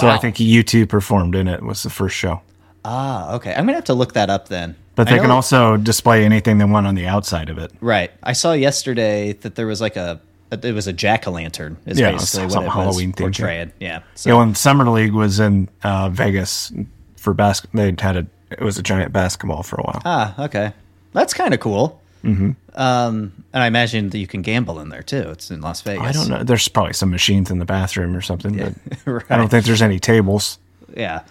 So 0.00 0.08
I 0.08 0.18
think 0.18 0.36
U2 0.36 0.88
performed 0.88 1.34
in 1.34 1.48
it 1.48 1.62
was 1.62 1.82
the 1.82 1.90
first 1.90 2.16
show. 2.16 2.40
ah, 2.84 3.34
okay. 3.34 3.52
I'm 3.54 3.64
gonna 3.66 3.74
have 3.74 3.84
to 3.84 3.94
look 3.94 4.14
that 4.14 4.30
up 4.30 4.48
then. 4.48 4.76
But 4.94 5.08
they 5.08 5.18
can 5.18 5.30
also 5.30 5.76
display 5.76 6.24
anything 6.24 6.58
they 6.58 6.64
want 6.64 6.86
on 6.86 6.96
the 6.96 7.06
outside 7.06 7.50
of 7.50 7.58
it. 7.58 7.70
right. 7.80 8.10
I 8.22 8.32
saw 8.32 8.52
yesterday 8.52 9.32
that 9.34 9.54
there 9.54 9.66
was 9.66 9.80
like 9.80 9.96
a. 9.96 10.20
It 10.50 10.72
was 10.72 10.86
a 10.86 10.94
jack 10.94 11.28
o' 11.28 11.30
lantern. 11.30 11.76
Is 11.84 12.00
Yeah, 12.00 12.12
basically 12.12 12.46
what 12.46 12.62
it 12.62 12.66
was 12.66 12.74
Halloween 12.74 13.10
yeah. 13.10 13.22
portrayed. 13.22 13.72
Yeah. 13.80 14.02
So 14.14 14.30
You 14.30 14.34
know, 14.34 14.38
when 14.38 14.54
Summer 14.54 14.88
League 14.88 15.12
was 15.12 15.40
in 15.40 15.68
uh, 15.82 16.08
Vegas 16.08 16.72
for 17.16 17.34
basketball, 17.34 17.82
they 17.84 17.94
had 18.02 18.16
a 18.16 18.26
it 18.50 18.60
was 18.62 18.78
a 18.78 18.82
giant 18.82 19.12
basketball 19.12 19.62
for 19.62 19.76
a 19.76 19.82
while. 19.82 20.02
ah, 20.04 20.44
okay. 20.46 20.72
That's 21.12 21.34
kind 21.34 21.52
of 21.52 21.60
cool. 21.60 22.00
Mm-hmm. 22.22 22.50
Um, 22.74 23.32
and 23.52 23.62
I 23.62 23.66
imagine 23.66 24.10
that 24.10 24.18
you 24.18 24.26
can 24.26 24.42
gamble 24.42 24.80
in 24.80 24.88
there 24.88 25.02
too. 25.02 25.28
It's 25.30 25.50
in 25.50 25.60
Las 25.60 25.82
Vegas. 25.82 26.04
I 26.04 26.12
don't 26.12 26.28
know. 26.28 26.44
There's 26.44 26.68
probably 26.68 26.92
some 26.92 27.10
machines 27.10 27.50
in 27.50 27.58
the 27.58 27.64
bathroom 27.64 28.14
or 28.16 28.20
something, 28.20 28.56
but 28.56 28.74
Right. 29.06 29.24
I 29.30 29.36
don't 29.36 29.48
think 29.48 29.64
there's 29.64 29.82
any 29.82 29.98
tables. 29.98 30.58
yeah. 30.94 31.22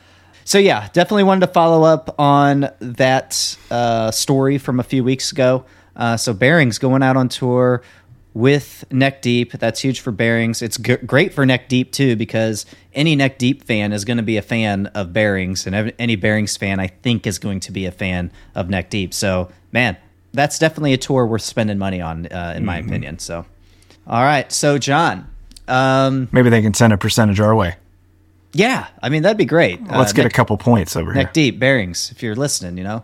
So 0.46 0.58
yeah, 0.60 0.88
definitely 0.94 1.24
wanted 1.24 1.46
to 1.48 1.52
follow 1.52 1.84
up 1.84 2.16
on 2.18 2.70
that 2.80 3.58
uh, 3.70 4.12
story 4.12 4.58
from 4.58 4.80
a 4.80 4.84
few 4.84 5.04
weeks 5.04 5.32
ago. 5.34 5.66
Uh, 5.96 6.16
so 6.16 6.34
Bearings 6.34 6.80
going 6.80 7.04
out 7.04 7.18
on 7.18 7.28
tour 7.28 7.82
with 8.34 8.86
Neck 8.92 9.22
Deep. 9.22 9.52
That's 9.54 9.82
huge 9.82 10.00
for 10.00 10.12
Bearings. 10.12 10.62
It's 10.62 10.78
g- 10.78 10.96
great 10.98 11.34
for 11.34 11.46
Neck 11.46 11.68
Deep 11.68 11.92
too 11.92 12.16
because 12.16 12.66
any 12.94 13.14
Neck 13.16 13.38
Deep 13.40 13.64
fan 13.64 13.92
is 13.92 14.06
going 14.06 14.18
to 14.18 14.24
be 14.24 14.38
a 14.38 14.42
fan 14.42 14.86
of 14.88 15.12
Bearings, 15.12 15.66
and 15.68 15.76
ev- 15.76 15.94
any 16.00 16.16
Bearings 16.16 16.56
fan 16.56 16.80
I 16.80 16.88
think 16.88 17.28
is 17.28 17.40
going 17.40 17.60
to 17.62 17.72
be 17.74 17.86
a 17.86 17.92
fan 17.92 18.32
of 18.56 18.70
Neck 18.70 18.90
Deep. 18.90 19.14
So 19.14 19.50
man, 19.74 19.98
that's 20.38 20.60
definitely 20.60 20.94
a 20.94 20.98
tour 20.98 21.26
worth 21.26 21.42
spending 21.42 21.78
money 21.78 22.00
on, 22.02 22.28
uh, 22.28 22.54
in 22.56 22.64
my 22.64 22.78
opinion. 22.78 23.20
So, 23.20 23.46
all 24.08 24.24
right, 24.24 24.50
so 24.52 24.78
John. 24.78 25.28
Um, 25.68 26.30
Maybe 26.32 26.50
they 26.50 26.62
can 26.62 26.74
send 26.74 26.94
a 26.94 26.98
percentage 26.98 27.42
our 27.42 27.54
way. 27.54 27.76
yeah, 28.54 28.88
I 29.04 29.10
mean 29.10 29.24
that'd 29.24 29.38
be 29.38 29.44
great. 29.46 29.84
Let's 29.86 30.12
Uh, 30.12 30.16
get 30.16 30.24
Neck- 30.24 30.32
a 30.32 30.36
couple 30.36 30.58
points 30.58 30.96
over 30.96 31.12
here. 31.14 31.24
neck 31.24 31.34
deep 31.34 31.60
bearings 31.60 32.10
if 32.12 32.24
you're 32.24 32.36
listening 32.36 32.78
you 32.78 32.84
know 32.86 33.04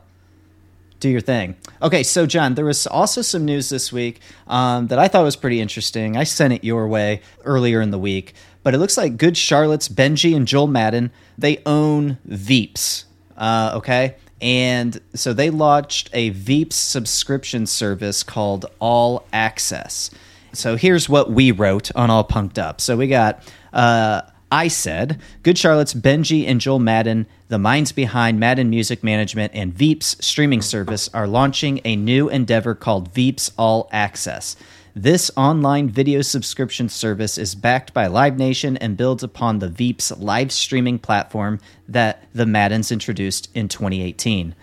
do 1.01 1.09
your 1.09 1.19
thing 1.19 1.55
okay 1.81 2.01
so 2.01 2.25
john 2.25 2.55
there 2.55 2.63
was 2.63 2.87
also 2.87 3.21
some 3.21 3.43
news 3.43 3.67
this 3.67 3.91
week 3.91 4.21
um, 4.47 4.87
that 4.87 4.97
i 4.99 5.09
thought 5.09 5.21
was 5.25 5.35
pretty 5.35 5.59
interesting 5.59 6.15
i 6.15 6.23
sent 6.23 6.53
it 6.53 6.63
your 6.63 6.87
way 6.87 7.19
earlier 7.43 7.81
in 7.81 7.91
the 7.91 7.99
week 7.99 8.33
but 8.63 8.73
it 8.73 8.77
looks 8.77 8.95
like 8.95 9.17
good 9.17 9.35
charlotte's 9.35 9.89
benji 9.89 10.33
and 10.33 10.47
joel 10.47 10.65
madden 10.67 11.11
they 11.37 11.61
own 11.65 12.17
veeps 12.25 13.03
uh, 13.37 13.73
okay 13.75 14.15
and 14.43 14.99
so 15.15 15.33
they 15.33 15.49
launched 15.49 16.09
a 16.13 16.29
veeps 16.31 16.73
subscription 16.73 17.65
service 17.65 18.21
called 18.21 18.67
all 18.79 19.25
access 19.33 20.11
so 20.53 20.75
here's 20.75 21.09
what 21.09 21.31
we 21.31 21.51
wrote 21.51 21.91
on 21.95 22.09
All 22.11 22.23
Punked 22.23 22.59
Up. 22.59 22.79
So 22.79 22.95
we 22.95 23.07
got, 23.07 23.43
uh, 23.73 24.21
I 24.51 24.67
said, 24.67 25.19
Good 25.41 25.57
Charlotte's 25.57 25.95
Benji 25.95 26.47
and 26.47 26.61
Joel 26.61 26.79
Madden, 26.79 27.25
the 27.47 27.57
minds 27.57 27.91
behind 27.91 28.39
Madden 28.39 28.69
Music 28.69 29.03
Management 29.03 29.53
and 29.55 29.73
Veeps 29.73 30.21
streaming 30.23 30.61
service, 30.61 31.09
are 31.13 31.27
launching 31.27 31.81
a 31.83 31.95
new 31.95 32.29
endeavor 32.29 32.75
called 32.75 33.11
Veeps 33.13 33.51
All 33.57 33.89
Access. 33.91 34.55
This 34.95 35.31
online 35.35 35.89
video 35.89 36.21
subscription 36.21 36.87
service 36.87 37.39
is 37.39 37.55
backed 37.55 37.95
by 37.95 38.05
Live 38.05 38.37
Nation 38.37 38.77
and 38.77 38.95
builds 38.95 39.23
upon 39.23 39.57
the 39.57 39.67
Veeps 39.67 40.21
live 40.21 40.51
streaming 40.51 40.99
platform 40.99 41.59
that 41.87 42.27
the 42.31 42.45
Maddens 42.45 42.91
introduced 42.91 43.49
in 43.55 43.67
2018. 43.67 44.53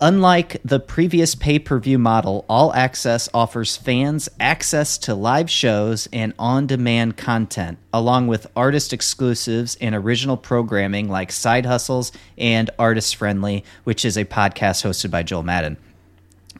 Unlike 0.00 0.60
the 0.64 0.80
previous 0.80 1.36
pay 1.36 1.60
per 1.60 1.78
view 1.78 1.96
model, 1.96 2.44
All 2.48 2.74
Access 2.74 3.28
offers 3.32 3.76
fans 3.76 4.28
access 4.40 4.98
to 4.98 5.14
live 5.14 5.48
shows 5.48 6.08
and 6.12 6.34
on 6.36 6.66
demand 6.66 7.16
content, 7.16 7.78
along 7.92 8.26
with 8.26 8.50
artist 8.56 8.92
exclusives 8.92 9.76
and 9.76 9.94
original 9.94 10.36
programming 10.36 11.08
like 11.08 11.30
Side 11.30 11.66
Hustles 11.66 12.10
and 12.36 12.68
Artist 12.80 13.14
Friendly, 13.14 13.62
which 13.84 14.04
is 14.04 14.16
a 14.18 14.24
podcast 14.24 14.82
hosted 14.84 15.12
by 15.12 15.22
Joel 15.22 15.44
Madden. 15.44 15.76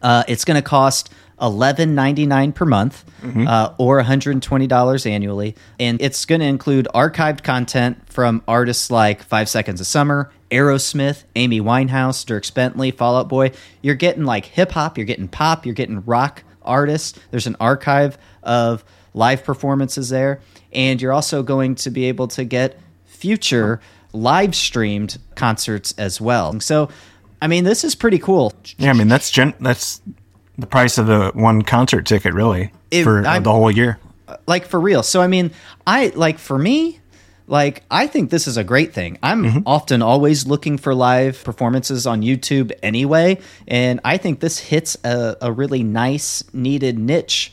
Uh, 0.03 0.25
it's 0.29 0.45
going 0.45 0.55
to 0.55 0.63
cost 0.63 1.11
eleven 1.41 1.95
ninety 1.95 2.27
nine 2.27 2.53
per 2.53 2.65
month, 2.65 3.05
uh, 3.25 3.75
or 3.79 3.97
one 3.97 4.05
hundred 4.05 4.33
and 4.33 4.43
twenty 4.43 4.67
dollars 4.67 5.07
annually, 5.07 5.57
and 5.79 6.01
it's 6.01 6.25
going 6.25 6.41
to 6.41 6.47
include 6.47 6.87
archived 6.95 7.43
content 7.43 7.99
from 8.07 8.43
artists 8.47 8.91
like 8.91 9.23
Five 9.23 9.49
Seconds 9.49 9.81
of 9.81 9.87
Summer, 9.87 10.31
Aerosmith, 10.51 11.25
Amy 11.37 11.61
Winehouse, 11.61 12.25
Dierks 12.25 12.53
Bentley, 12.53 12.91
Fall 12.91 13.17
Out 13.17 13.29
Boy. 13.29 13.53
You're 13.83 13.95
getting 13.95 14.25
like 14.25 14.45
hip 14.45 14.73
hop, 14.73 14.99
you're 14.99 15.07
getting 15.07 15.29
pop, 15.29 15.65
you're 15.67 15.75
getting 15.75 16.05
rock 16.05 16.43
artists. 16.63 17.19
There's 17.31 17.47
an 17.47 17.57
archive 17.61 18.19
of 18.43 18.85
live 19.15 19.45
performances 19.45 20.09
there, 20.09 20.41
and 20.73 21.01
you're 21.01 21.13
also 21.13 21.43
going 21.43 21.75
to 21.77 21.91
be 21.91 22.05
able 22.07 22.29
to 22.29 22.45
get 22.45 22.79
future 23.07 23.81
live 24.13 24.55
streamed 24.55 25.19
concerts 25.35 25.95
as 25.99 26.21
well. 26.21 26.59
So, 26.61 26.89
I 27.43 27.47
mean, 27.47 27.65
this 27.65 27.85
is 27.85 27.95
pretty 27.95 28.19
cool. 28.19 28.53
Yeah, 28.77 28.91
I 28.91 28.93
mean 28.93 29.09
that's 29.09 29.31
gen- 29.31 29.55
that's 29.61 30.01
the 30.61 30.67
price 30.67 30.99
of 30.99 31.07
the 31.07 31.31
one 31.35 31.63
concert 31.63 32.07
ticket, 32.07 32.35
really, 32.35 32.73
It- 32.91 33.05
for 33.05 33.27
uh, 33.27 33.41
the 33.41 33.51
whole 33.53 33.71
year. 33.71 33.99
like 34.47 34.67
for 34.67 34.79
real. 34.81 35.03
So 35.03 35.21
I 35.21 35.27
mean, 35.27 35.51
I 35.87 36.13
like 36.15 36.39
for 36.39 36.59
me, 36.59 37.01
like 37.49 37.83
I 37.91 38.07
think 38.07 38.31
this 38.31 38.47
is 38.47 38.57
a 38.57 38.63
great 38.65 38.93
thing. 38.95 39.19
I'm 39.23 39.63
often 39.67 40.03
always 40.03 40.47
looking 40.47 40.79
for 40.79 40.95
live 40.95 41.43
performances 41.45 42.07
on 42.07 42.23
YouTube 42.23 42.71
anyway, 42.83 43.39
and 43.67 44.01
I 44.05 44.19
think 44.19 44.41
this 44.41 44.59
hits 44.59 44.97
a, 45.05 45.37
a 45.41 45.51
really 45.53 45.83
nice 45.83 46.45
needed 46.53 46.99
niche. 46.99 47.53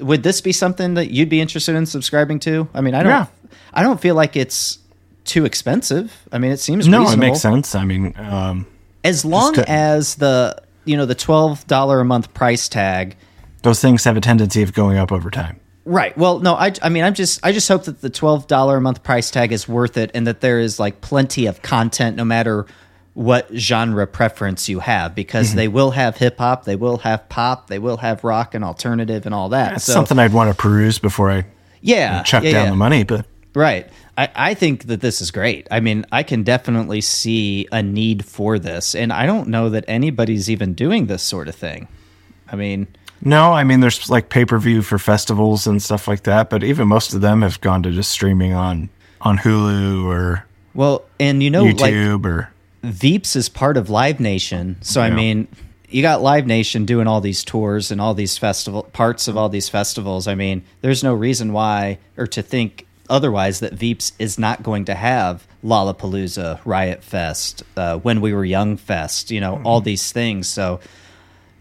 Would 0.00 0.22
this 0.24 0.40
be 0.40 0.52
something 0.52 0.94
that 0.94 1.10
you'd 1.10 1.28
be 1.30 1.40
interested 1.40 1.74
in 1.76 1.86
subscribing 1.86 2.38
to? 2.40 2.68
I 2.74 2.80
mean, 2.80 2.94
I 2.94 3.02
don't 3.02 3.10
Yeah. 3.12 3.26
I 3.72 3.82
don't 3.82 4.00
feel 4.00 4.14
like 4.14 4.36
it's 4.36 4.78
too 5.24 5.44
expensive. 5.44 6.12
I 6.32 6.38
mean, 6.38 6.50
it 6.50 6.58
seems 6.60 6.86
No, 6.88 7.08
it 7.08 7.16
makes 7.18 7.40
sense. 7.40 7.74
I 7.74 7.84
mean, 7.84 8.14
um, 8.16 8.66
As 9.04 9.24
long 9.24 9.54
to- 9.54 9.70
as 9.70 10.16
the 10.16 10.56
you 10.86 10.96
know 10.96 11.06
the 11.06 11.14
twelve 11.14 11.66
dollar 11.66 12.00
a 12.00 12.04
month 12.04 12.32
price 12.34 12.68
tag 12.68 13.16
those 13.62 13.80
things 13.80 14.04
have 14.04 14.16
a 14.16 14.20
tendency 14.20 14.62
of 14.62 14.72
going 14.72 14.96
up 14.96 15.10
over 15.10 15.28
time. 15.30 15.58
Right. 15.84 16.16
Well, 16.16 16.38
no, 16.40 16.54
I, 16.54 16.72
I 16.82 16.88
mean, 16.88 17.02
I'm 17.04 17.14
just, 17.14 17.40
I 17.44 17.52
just 17.52 17.68
hope 17.68 17.84
that 17.84 18.00
the 18.00 18.10
twelve 18.10 18.46
dollar 18.46 18.76
a 18.76 18.80
month 18.80 19.02
price 19.02 19.30
tag 19.30 19.52
is 19.52 19.66
worth 19.68 19.96
it, 19.96 20.10
and 20.14 20.26
that 20.26 20.40
there 20.40 20.60
is 20.60 20.78
like 20.78 21.00
plenty 21.00 21.46
of 21.46 21.62
content, 21.62 22.16
no 22.16 22.24
matter 22.24 22.66
what 23.14 23.48
genre 23.56 24.06
preference 24.06 24.68
you 24.68 24.80
have, 24.80 25.14
because 25.14 25.48
Mm-hmm. 25.48 25.56
they 25.56 25.68
will 25.68 25.90
have 25.92 26.16
hip 26.16 26.38
hop, 26.38 26.64
they 26.64 26.76
will 26.76 26.98
have 26.98 27.28
pop, 27.28 27.68
they 27.68 27.78
will 27.78 27.96
have 27.96 28.22
rock 28.24 28.54
and 28.54 28.64
alternative 28.64 29.26
and 29.26 29.34
all 29.34 29.48
that. 29.48 29.74
It's 29.74 29.84
so, 29.84 29.94
something 29.94 30.18
I'd 30.18 30.32
want 30.32 30.50
to 30.50 30.56
peruse 30.56 30.98
before 30.98 31.30
I 31.30 31.46
yeah, 31.80 32.22
chuck 32.24 32.44
yeah, 32.44 32.52
down 32.52 32.64
yeah. 32.64 32.70
the 32.70 32.76
money. 32.76 33.04
But 33.04 33.26
Right. 33.54 33.88
I, 34.16 34.28
I 34.34 34.54
think 34.54 34.84
that 34.84 35.00
this 35.00 35.20
is 35.20 35.30
great. 35.30 35.68
I 35.70 35.80
mean, 35.80 36.06
I 36.10 36.22
can 36.22 36.42
definitely 36.42 37.00
see 37.00 37.68
a 37.70 37.82
need 37.82 38.24
for 38.24 38.58
this, 38.58 38.94
and 38.94 39.12
I 39.12 39.26
don't 39.26 39.48
know 39.48 39.70
that 39.70 39.84
anybody's 39.88 40.50
even 40.50 40.74
doing 40.74 41.06
this 41.06 41.22
sort 41.22 41.48
of 41.48 41.54
thing. 41.54 41.88
I 42.48 42.56
mean, 42.56 42.86
no, 43.20 43.52
I 43.52 43.64
mean, 43.64 43.80
there's 43.80 44.08
like 44.08 44.28
pay 44.28 44.44
per 44.44 44.58
view 44.58 44.82
for 44.82 44.98
festivals 44.98 45.66
and 45.66 45.82
stuff 45.82 46.08
like 46.08 46.22
that. 46.24 46.50
But 46.50 46.62
even 46.62 46.88
most 46.88 47.14
of 47.14 47.20
them 47.20 47.42
have 47.42 47.60
gone 47.60 47.82
to 47.82 47.90
just 47.90 48.10
streaming 48.10 48.52
on 48.52 48.88
on 49.20 49.38
Hulu 49.38 50.06
or 50.06 50.46
well, 50.74 51.04
and 51.18 51.42
you 51.42 51.50
know, 51.50 51.64
like 51.64 51.92
YouTube 51.92 52.24
or 52.26 52.50
Veeps 52.84 53.36
is 53.36 53.48
part 53.48 53.76
of 53.76 53.90
Live 53.90 54.20
Nation, 54.20 54.76
so 54.80 55.00
I 55.00 55.10
mean, 55.10 55.48
you 55.88 56.02
got 56.02 56.22
Live 56.22 56.46
Nation 56.46 56.84
doing 56.84 57.06
all 57.06 57.20
these 57.20 57.44
tours 57.44 57.90
and 57.90 58.00
all 58.00 58.14
these 58.14 58.38
festival 58.38 58.84
parts 58.84 59.28
of 59.28 59.36
all 59.36 59.48
these 59.48 59.68
festivals. 59.68 60.28
I 60.28 60.34
mean, 60.34 60.62
there's 60.80 61.02
no 61.02 61.14
reason 61.14 61.52
why 61.52 61.98
or 62.16 62.26
to 62.28 62.42
think 62.42 62.85
otherwise 63.08 63.60
that 63.60 63.74
Veeps 63.74 64.12
is 64.18 64.38
not 64.38 64.62
going 64.62 64.84
to 64.86 64.94
have 64.94 65.46
Lollapalooza, 65.64 66.60
Riot 66.64 67.02
Fest, 67.02 67.62
uh, 67.76 67.98
When 67.98 68.20
We 68.20 68.32
Were 68.32 68.44
Young 68.44 68.76
Fest, 68.76 69.30
you 69.30 69.40
know, 69.40 69.60
all 69.64 69.80
these 69.80 70.12
things. 70.12 70.48
So 70.48 70.80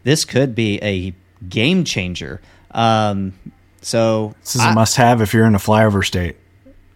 this 0.04 0.26
could 0.26 0.56
be 0.56 0.82
a 0.84 1.14
game 1.48 1.84
changer. 1.84 2.42
Um, 2.72 3.34
so 3.82 4.36
this 4.42 4.56
is 4.56 4.62
I- 4.62 4.72
a 4.72 4.76
must 4.76 4.96
have 4.98 5.22
if 5.22 5.34
you're 5.34 5.46
in 5.46 5.56
a 5.56 5.60
flyover 5.60 6.04
state. 6.06 6.36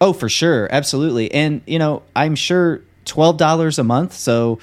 Oh, 0.00 0.12
for 0.12 0.28
sure, 0.28 0.66
absolutely. 0.72 1.30
And 1.32 1.60
you 1.66 1.78
know, 1.78 2.02
I'm 2.16 2.34
sure 2.34 2.80
twelve 3.04 3.36
dollars 3.36 3.78
a 3.78 3.84
month. 3.84 4.14
So 4.14 4.58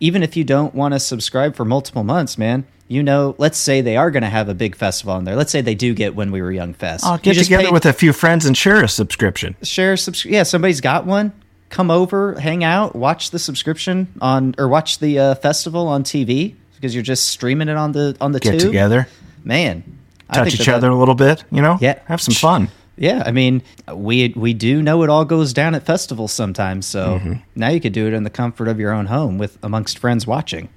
even 0.00 0.22
if 0.22 0.36
you 0.36 0.44
don't 0.44 0.74
want 0.74 0.94
to 0.94 1.00
subscribe 1.00 1.54
for 1.56 1.64
multiple 1.64 2.04
months, 2.04 2.36
man, 2.38 2.64
you 2.88 3.02
know, 3.02 3.34
let's 3.38 3.56
say 3.58 3.80
they 3.80 3.96
are 3.96 4.10
going 4.10 4.22
to 4.22 4.28
have 4.28 4.48
a 4.48 4.54
big 4.54 4.76
festival 4.76 5.16
in 5.16 5.24
there. 5.24 5.36
Let's 5.36 5.50
say 5.50 5.60
they 5.62 5.74
do 5.74 5.94
get 5.94 6.14
when 6.14 6.30
we 6.30 6.42
were 6.42 6.52
young 6.52 6.74
fest. 6.74 7.04
I'll 7.04 7.16
get 7.18 7.34
together 7.36 7.64
pay- 7.66 7.70
with 7.72 7.86
a 7.86 7.92
few 7.92 8.12
friends 8.12 8.44
and 8.46 8.56
share 8.56 8.82
a 8.84 8.88
subscription. 8.88 9.56
share 9.62 9.96
subs- 9.96 10.24
Yeah, 10.24 10.42
somebody's 10.42 10.80
got 10.82 11.06
one. 11.06 11.32
Come 11.70 11.90
over, 11.90 12.38
hang 12.38 12.62
out, 12.62 12.94
watch 12.94 13.30
the 13.30 13.38
subscription 13.38 14.08
on 14.20 14.54
or 14.58 14.68
watch 14.68 14.98
the 14.98 15.18
uh, 15.18 15.34
festival 15.36 15.88
on 15.88 16.04
TV 16.04 16.54
because 16.76 16.94
you're 16.94 17.02
just 17.02 17.26
streaming 17.28 17.68
it 17.68 17.76
on 17.76 17.92
the 17.92 18.16
on 18.20 18.32
the 18.32 18.38
Get 18.38 18.52
tube. 18.52 18.60
together, 18.60 19.08
man. 19.42 19.82
I 20.28 20.34
touch 20.38 20.50
think 20.50 20.60
each 20.60 20.68
other 20.68 20.88
a 20.90 20.94
little 20.94 21.14
bit. 21.16 21.42
You 21.50 21.62
know, 21.62 21.78
Yeah. 21.80 21.98
have 22.06 22.20
some 22.20 22.34
fun. 22.34 22.68
Yeah, 22.96 23.22
I 23.26 23.32
mean, 23.32 23.62
we 23.92 24.32
we 24.36 24.54
do 24.54 24.80
know 24.82 25.02
it 25.02 25.10
all 25.10 25.24
goes 25.24 25.52
down 25.52 25.74
at 25.74 25.84
festivals 25.84 26.32
sometimes. 26.32 26.86
So 26.86 27.18
Mm-hmm. 27.18 27.32
now 27.56 27.68
you 27.70 27.80
could 27.80 27.92
do 27.92 28.06
it 28.06 28.12
in 28.12 28.22
the 28.22 28.30
comfort 28.30 28.68
of 28.68 28.78
your 28.78 28.92
own 28.92 29.06
home 29.06 29.36
with 29.38 29.58
amongst 29.64 29.98
friends 29.98 30.26
watching, 30.26 30.68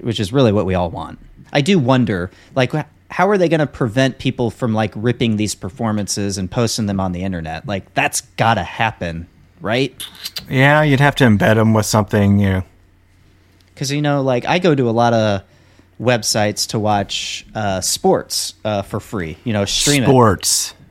which 0.00 0.20
is 0.20 0.32
really 0.32 0.52
what 0.52 0.66
we 0.66 0.74
all 0.74 0.90
want. 0.90 1.18
I 1.52 1.60
do 1.62 1.78
wonder, 1.78 2.30
like, 2.54 2.72
how 3.10 3.30
are 3.30 3.38
they 3.38 3.48
going 3.48 3.60
to 3.60 3.66
prevent 3.66 4.18
people 4.18 4.50
from 4.50 4.74
like 4.74 4.92
ripping 4.96 5.36
these 5.36 5.54
performances 5.54 6.36
and 6.38 6.50
posting 6.50 6.86
them 6.86 7.00
on 7.00 7.12
the 7.12 7.22
internet? 7.22 7.66
Like, 7.66 7.94
that's 7.94 8.20
got 8.36 8.54
to 8.54 8.62
happen, 8.64 9.26
right? 9.60 9.94
Yeah, 10.50 10.82
you'd 10.82 11.00
have 11.00 11.14
to 11.16 11.24
embed 11.24 11.54
them 11.54 11.72
with 11.72 11.86
something. 11.86 12.40
You 12.40 12.50
know, 12.50 12.62
Because 13.72 13.90
you 13.90 14.02
know, 14.02 14.22
like, 14.22 14.44
I 14.44 14.58
go 14.58 14.74
to 14.74 14.90
a 14.90 14.92
lot 14.92 15.14
of 15.14 15.42
websites 16.00 16.68
to 16.68 16.78
watch 16.78 17.46
uh, 17.54 17.80
sports 17.80 18.52
uh, 18.66 18.82
for 18.82 19.00
free. 19.00 19.38
You 19.44 19.54
know, 19.54 19.64
stream 19.64 20.02
it. 20.02 20.06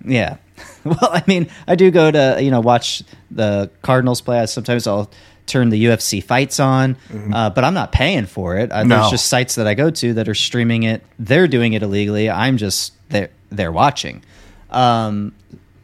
Yeah. 0.05 0.37
Well, 0.85 0.97
I 1.01 1.23
mean, 1.25 1.47
I 1.67 1.75
do 1.75 1.89
go 1.89 2.11
to 2.11 2.37
you 2.39 2.51
know 2.51 2.59
watch 2.59 3.01
the 3.31 3.71
Cardinals 3.81 4.21
play. 4.21 4.39
I- 4.39 4.45
Sometimes 4.45 4.85
I'll 4.85 5.09
turn 5.47 5.69
the 5.69 5.83
UFC 5.85 6.23
fights 6.23 6.59
on, 6.59 6.95
uh, 7.33 7.49
but 7.49 7.63
I'm 7.63 7.73
not 7.73 7.91
paying 7.91 8.25
for 8.27 8.55
it. 8.57 8.71
Uh, 8.71 8.83
No. 8.83 8.97
There's 8.99 9.09
just 9.11 9.25
sites 9.25 9.55
that 9.55 9.65
I 9.67 9.73
go 9.73 9.89
to 9.89 10.13
that 10.13 10.29
are 10.29 10.35
streaming 10.35 10.83
it. 10.83 11.03
They're 11.19 11.47
doing 11.47 11.73
it 11.73 11.81
illegally. 11.83 12.29
I'm 12.29 12.57
just 12.57 12.93
they're 13.09 13.29
they're 13.49 13.71
watching. 13.71 14.23
Um, 14.71 15.33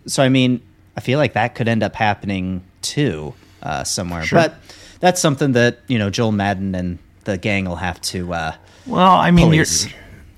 so 0.05 0.21
I 0.23 0.29
mean, 0.29 0.61
I 0.95 0.99
feel 1.01 1.17
like 1.19 1.33
that 1.33 1.55
could 1.55 1.67
end 1.67 1.81
up 1.83 1.95
happening 1.95 2.63
too 2.81 3.33
uh, 3.63 3.83
somewhere. 3.83 4.23
Sure. 4.23 4.37
But 4.39 4.55
that's 4.99 5.19
something 5.19 5.53
that 5.53 5.79
you 5.87 5.97
know 5.99 6.09
Joel 6.11 6.31
Madden 6.31 6.75
and 6.75 6.99
the 7.23 7.37
gang 7.37 7.65
will 7.65 7.75
have 7.77 7.99
to. 8.01 8.33
Uh, 8.33 8.53
Well, 8.85 9.15
I 9.15 9.31
mean, 9.31 9.51
you're 9.51 9.65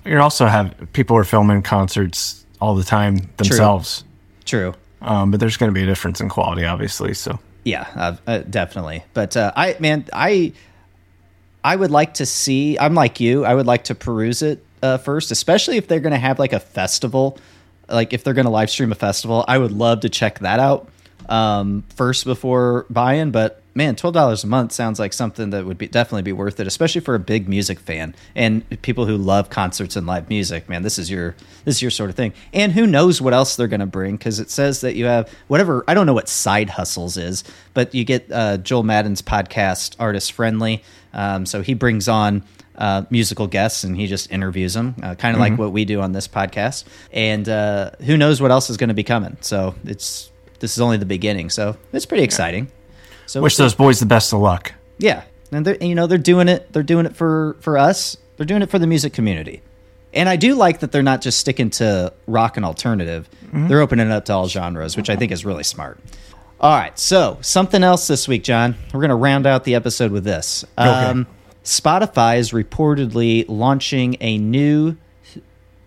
you're 0.06 0.22
also 0.22 0.46
have 0.48 0.74
people 0.94 1.18
are 1.18 1.24
filming 1.24 1.62
concerts 1.62 2.43
all 2.64 2.76
the 2.76 2.84
time 2.86 3.18
themselves. 3.36 4.06
true. 4.46 4.74
Um, 5.02 5.32
but 5.32 5.42
there's 5.42 5.58
going 5.58 5.70
to 5.70 5.74
be 5.74 5.84
a 5.84 5.86
difference 5.86 6.22
in 6.22 6.30
quality, 6.30 6.64
obviously. 6.64 7.14
So 7.14 7.38
Yeah, 7.66 7.86
uh, 7.94 8.16
uh, 8.26 8.38
definitely. 8.38 9.04
But 9.14 9.36
uh, 9.36 9.52
I, 9.54 9.76
man, 9.82 10.06
I, 10.14 10.54
I 11.62 11.76
would 11.76 11.92
like 11.92 12.14
to 12.16 12.26
see. 12.26 12.80
I'm 12.80 12.94
like 12.94 13.20
you. 13.20 13.44
I 13.44 13.54
would 13.54 13.66
like 13.66 13.86
to 13.86 13.96
peruse 13.96 14.42
it 14.42 14.66
uh, 14.82 14.98
first, 14.98 15.30
especially 15.30 15.76
if 15.76 15.90
they're 15.90 16.00
going 16.00 16.14
to 16.14 16.20
have 16.20 16.40
like 16.40 16.54
a 16.54 16.60
festival. 16.60 17.38
Like 17.90 18.14
if 18.14 18.24
they're 18.24 18.34
going 18.34 18.46
to 18.46 18.52
live 18.52 18.70
stream 18.70 18.94
a 18.94 18.96
festival, 18.96 19.44
I 19.46 19.58
would 19.58 19.74
love 19.74 20.00
to 20.02 20.10
check 20.10 20.40
that 20.40 20.62
out 20.62 20.88
um, 21.28 21.84
first 21.96 22.24
before 22.24 22.86
buying. 22.90 23.32
But 23.32 23.62
man, 23.76 23.96
twelve 23.96 24.14
dollars 24.14 24.44
a 24.44 24.48
month 24.48 24.72
sounds 24.72 25.00
like 25.00 25.14
something 25.14 25.50
that 25.52 25.66
would 25.66 25.78
be 25.78 25.88
definitely 25.88 26.22
be 26.22 26.32
worth 26.32 26.60
it, 26.60 26.68
especially 26.68 27.02
for 27.02 27.16
a 27.16 27.20
big 27.20 27.48
music 27.48 27.80
fan 27.80 28.16
and 28.36 28.82
people 28.82 29.06
who 29.06 29.18
love 29.18 29.50
concerts 29.50 29.96
and 29.96 30.06
live 30.06 30.30
music. 30.30 30.70
Man, 30.70 30.84
this 30.84 31.00
is 31.00 31.10
your 31.10 31.36
this 31.66 31.76
is 31.76 31.82
your 31.82 31.92
sort 31.92 32.10
of 32.10 32.16
thing. 32.16 32.34
And 32.54 32.72
who 32.72 32.86
knows 32.86 33.22
what 33.22 33.34
else 33.34 33.56
they're 33.56 33.68
going 33.68 33.80
to 33.80 33.86
bring 33.86 34.18
because 34.18 34.40
it 34.40 34.50
says 34.50 34.82
that 34.82 34.96
you 34.96 35.06
have 35.06 35.32
whatever. 35.48 35.84
I 35.88 35.94
don't 35.94 36.06
know 36.06 36.14
what 36.14 36.30
side 36.30 36.72
hustles 36.72 37.18
is, 37.18 37.44
but 37.74 37.94
you 37.96 38.04
get 38.04 38.32
uh, 38.32 38.58
Joel 38.58 38.84
Madden's 38.84 39.22
podcast, 39.22 39.96
artist 40.00 40.32
friendly. 40.32 40.84
Um, 41.14 41.46
so 41.46 41.62
he 41.62 41.74
brings 41.74 42.08
on 42.08 42.44
uh, 42.76 43.04
musical 43.10 43.48
guests 43.48 43.84
and 43.84 43.96
he 43.96 44.08
just 44.08 44.32
interviews 44.32 44.74
them, 44.74 44.96
uh, 45.04 45.16
kind 45.16 45.36
of 45.36 45.40
like 45.40 45.58
what 45.58 45.72
we 45.72 45.86
do 45.86 46.02
on 46.02 46.12
this 46.12 46.28
podcast. 46.28 46.86
And 47.12 47.48
uh, 47.48 47.92
who 48.02 48.18
knows 48.18 48.42
what 48.42 48.52
else 48.52 48.70
is 48.70 48.78
going 48.78 48.88
to 48.88 48.96
be 48.96 49.04
coming? 49.04 49.38
So 49.42 49.76
it's 49.86 50.32
this 50.60 50.74
is 50.74 50.82
only 50.82 50.98
the 50.98 51.06
beginning. 51.06 51.50
So 51.50 51.78
it's 51.92 52.06
pretty 52.06 52.24
exciting. 52.24 52.72
So 53.26 53.42
wish 53.42 53.58
those 53.58 53.74
boys 53.76 54.00
the 54.00 54.06
best 54.06 54.34
of 54.34 54.40
luck. 54.40 54.74
yeah, 54.98 55.24
and 55.52 55.66
they're 55.66 55.78
you 55.82 55.96
know 55.96 56.08
they're 56.08 56.18
doing 56.18 56.48
it. 56.48 56.72
They're 56.74 56.84
doing 56.84 57.06
it 57.06 57.16
for 57.16 57.56
for 57.62 57.78
us. 57.78 58.18
They're 58.38 58.46
doing 58.46 58.62
it 58.62 58.70
for 58.70 58.80
the 58.80 58.88
music 58.88 59.14
community. 59.14 59.62
And 60.14 60.30
I 60.30 60.36
do 60.36 60.54
like 60.56 60.80
that 60.82 60.92
they're 60.92 61.02
not 61.02 61.22
just 61.22 61.40
sticking 61.40 61.70
to 61.72 62.14
rock 62.28 62.56
and 62.58 62.66
alternative. 62.66 63.28
They're 63.52 63.82
opening 63.82 64.08
it 64.08 64.12
up 64.12 64.26
to 64.26 64.34
all 64.34 64.48
genres, 64.48 64.96
which 64.98 65.10
I 65.10 65.16
think 65.16 65.32
is 65.32 65.44
really 65.44 65.64
smart. 65.64 66.00
All 66.60 66.72
right, 66.78 66.98
so 66.98 67.40
something 67.42 67.84
else 67.84 68.08
this 68.08 68.28
week, 68.28 68.44
John. 68.44 68.76
We're 68.94 69.00
going 69.02 69.10
to 69.10 69.16
round 69.16 69.46
out 69.48 69.64
the 69.64 69.74
episode 69.76 70.12
with 70.12 70.24
this. 70.24 70.64
Um, 70.78 71.26
Spotify 71.64 72.38
is 72.38 72.52
reportedly 72.52 73.46
launching 73.48 74.16
a 74.22 74.38
new. 74.38 74.98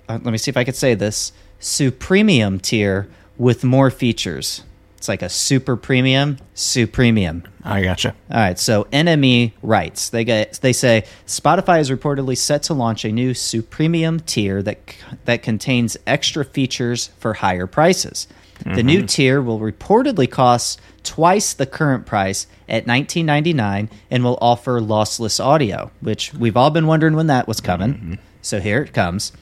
Uh, 0.09 0.19
let 0.23 0.27
me 0.27 0.39
see 0.39 0.51
if 0.51 0.57
I 0.57 0.65
could 0.65 0.77
say 0.77 0.95
this: 0.95 1.33
Supremium 1.61 2.61
tier 2.61 3.09
with 3.37 3.63
more 3.65 3.91
features. 3.91 4.63
It's 4.97 5.09
like 5.09 5.23
a 5.23 5.29
super 5.29 5.77
premium, 5.77 6.39
supremium. 6.55 7.47
I 7.63 7.83
gotcha. 7.83 8.15
All 8.31 8.39
right, 8.39 8.59
so 8.59 8.85
NME 8.85 9.53
writes 9.63 10.09
they 10.09 10.25
get 10.25 10.55
they 10.63 10.73
say 10.73 11.05
Spotify 11.27 11.81
is 11.81 11.91
reportedly 11.91 12.37
set 12.37 12.63
to 12.65 12.75
launch 12.75 13.05
a 13.05 13.13
new 13.13 13.33
supremium 13.33 14.25
tier 14.25 14.63
that 14.63 14.97
that 15.25 15.43
contains 15.43 15.97
extra 16.07 16.45
features 16.45 17.09
for 17.19 17.35
higher 17.35 17.67
prices. 17.67 18.27
The 18.65 18.83
new 18.83 19.01
mm-hmm. 19.01 19.07
tier 19.07 19.43
will 19.43 19.61
reportedly 19.61 20.31
cost 20.31 20.81
twice 21.03 21.53
the 21.53 21.67
current 21.67 22.07
price 22.07 22.47
at 22.69 22.87
19.99 22.87 23.91
and 24.11 24.25
will 24.25 24.39
offer 24.41 24.81
lossless 24.81 25.45
audio, 25.45 25.91
which 26.01 26.33
we've 26.35 26.57
all 26.57 26.71
been 26.71 26.87
wondering 26.87 27.15
when 27.15 27.27
that 27.27 27.47
was 27.47 27.61
coming. 27.61 27.95
Mm-hmm. 27.95 28.15
So 28.43 28.61
here 28.61 28.83
it 28.83 28.93
comes. 28.93 29.33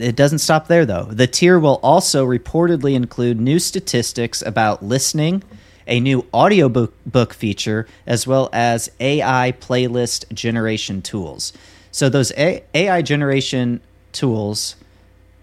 It 0.00 0.16
doesn't 0.16 0.38
stop 0.38 0.66
there, 0.66 0.86
though. 0.86 1.04
The 1.04 1.26
tier 1.26 1.58
will 1.58 1.78
also 1.82 2.26
reportedly 2.26 2.94
include 2.94 3.40
new 3.40 3.58
statistics 3.58 4.42
about 4.42 4.82
listening, 4.82 5.42
a 5.86 6.00
new 6.00 6.26
audiobook 6.32 6.94
book 7.04 7.34
feature, 7.34 7.86
as 8.06 8.26
well 8.26 8.48
as 8.52 8.90
AI 8.98 9.52
playlist 9.60 10.32
generation 10.32 11.02
tools. 11.02 11.52
So, 11.92 12.08
those 12.08 12.32
A- 12.32 12.62
AI 12.74 13.02
generation 13.02 13.80
tools, 14.12 14.76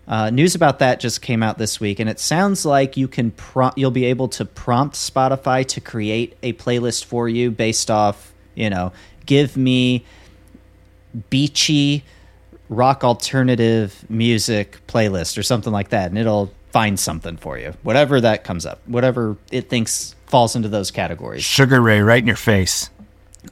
uh, 0.08 0.30
news 0.30 0.56
about 0.56 0.80
that 0.80 1.00
just 1.00 1.22
came 1.22 1.44
out 1.44 1.58
this 1.58 1.80
week, 1.80 2.00
and 2.00 2.10
it 2.10 2.20
sounds 2.20 2.66
like 2.66 2.98
you 2.98 3.08
can 3.08 3.32
pro- 3.32 3.72
you'll 3.76 3.92
be 3.92 4.06
able 4.06 4.30
to 4.30 4.46
prompt 4.46 4.96
Spotify 4.96 5.66
to 5.68 5.82
create 5.82 6.38
a 6.42 6.54
playlist 6.54 7.06
for 7.06 7.30
you 7.30 7.52
based 7.52 7.92
off, 7.92 8.34
you 8.56 8.70
know, 8.70 8.94
give 9.26 9.58
me 9.58 10.06
beachy 11.30 12.04
rock 12.70 13.04
alternative 13.04 14.06
music 14.10 14.80
playlist 14.88 15.38
or 15.38 15.44
something 15.44 15.72
like 15.74 15.90
that 15.90 16.10
and 16.10 16.18
it'll 16.18 16.52
find 16.72 17.00
something 17.00 17.38
for 17.38 17.58
you. 17.58 17.74
Whatever 17.84 18.22
that 18.22 18.44
comes 18.44 18.66
up 18.66 18.82
whatever 18.88 19.38
it 19.52 19.70
thinks 19.70 20.16
falls 20.28 20.56
into 20.56 20.68
those 20.70 20.92
categories. 20.92 21.44
Sugar 21.44 21.82
Ray 21.82 22.02
right 22.02 22.22
in 22.22 22.28
your 22.28 22.36
face. 22.36 22.90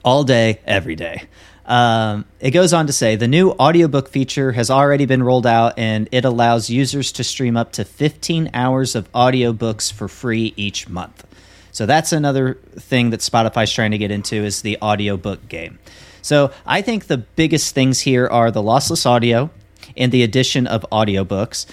all 0.04 0.24
day 0.24 0.60
every 0.66 0.96
day. 0.96 1.24
Um, 1.66 2.26
it 2.40 2.52
goes 2.52 2.74
on 2.74 2.86
to 2.88 2.94
say 2.94 3.16
the 3.16 3.28
new 3.28 3.52
audiobook 3.54 4.10
feature 4.10 4.52
has 4.52 4.70
already 4.70 5.06
been 5.06 5.24
rolled 5.24 5.48
out 5.48 5.80
and 5.80 6.08
it 6.12 6.24
allows 6.24 6.70
users 6.70 7.12
to 7.14 7.24
stream 7.24 7.58
up 7.58 7.72
to 7.74 7.84
15 7.86 8.52
hours 8.54 8.94
of 8.96 9.12
audiobooks 9.14 9.92
for 9.92 10.08
free 10.08 10.54
each 10.58 10.88
month. 10.88 11.26
So 11.72 11.86
that's 11.88 12.12
another 12.12 12.60
thing 12.78 13.10
that 13.10 13.22
spotify's 13.22 13.72
trying 13.74 13.92
to 13.92 13.98
get 13.98 14.12
into 14.12 14.36
is 14.36 14.62
the 14.62 14.78
audiobook 14.82 15.48
game 15.50 15.80
so 16.26 16.52
I 16.66 16.82
think 16.82 17.06
the 17.06 17.18
biggest 17.20 17.76
things 17.76 18.02
here 18.02 18.26
are 18.28 18.50
the 18.50 18.62
lossless 18.64 19.06
audio 19.06 19.52
and 19.96 20.12
the 20.12 20.24
addition 20.24 20.66
of 20.66 20.84
audiobooks. 20.92 21.68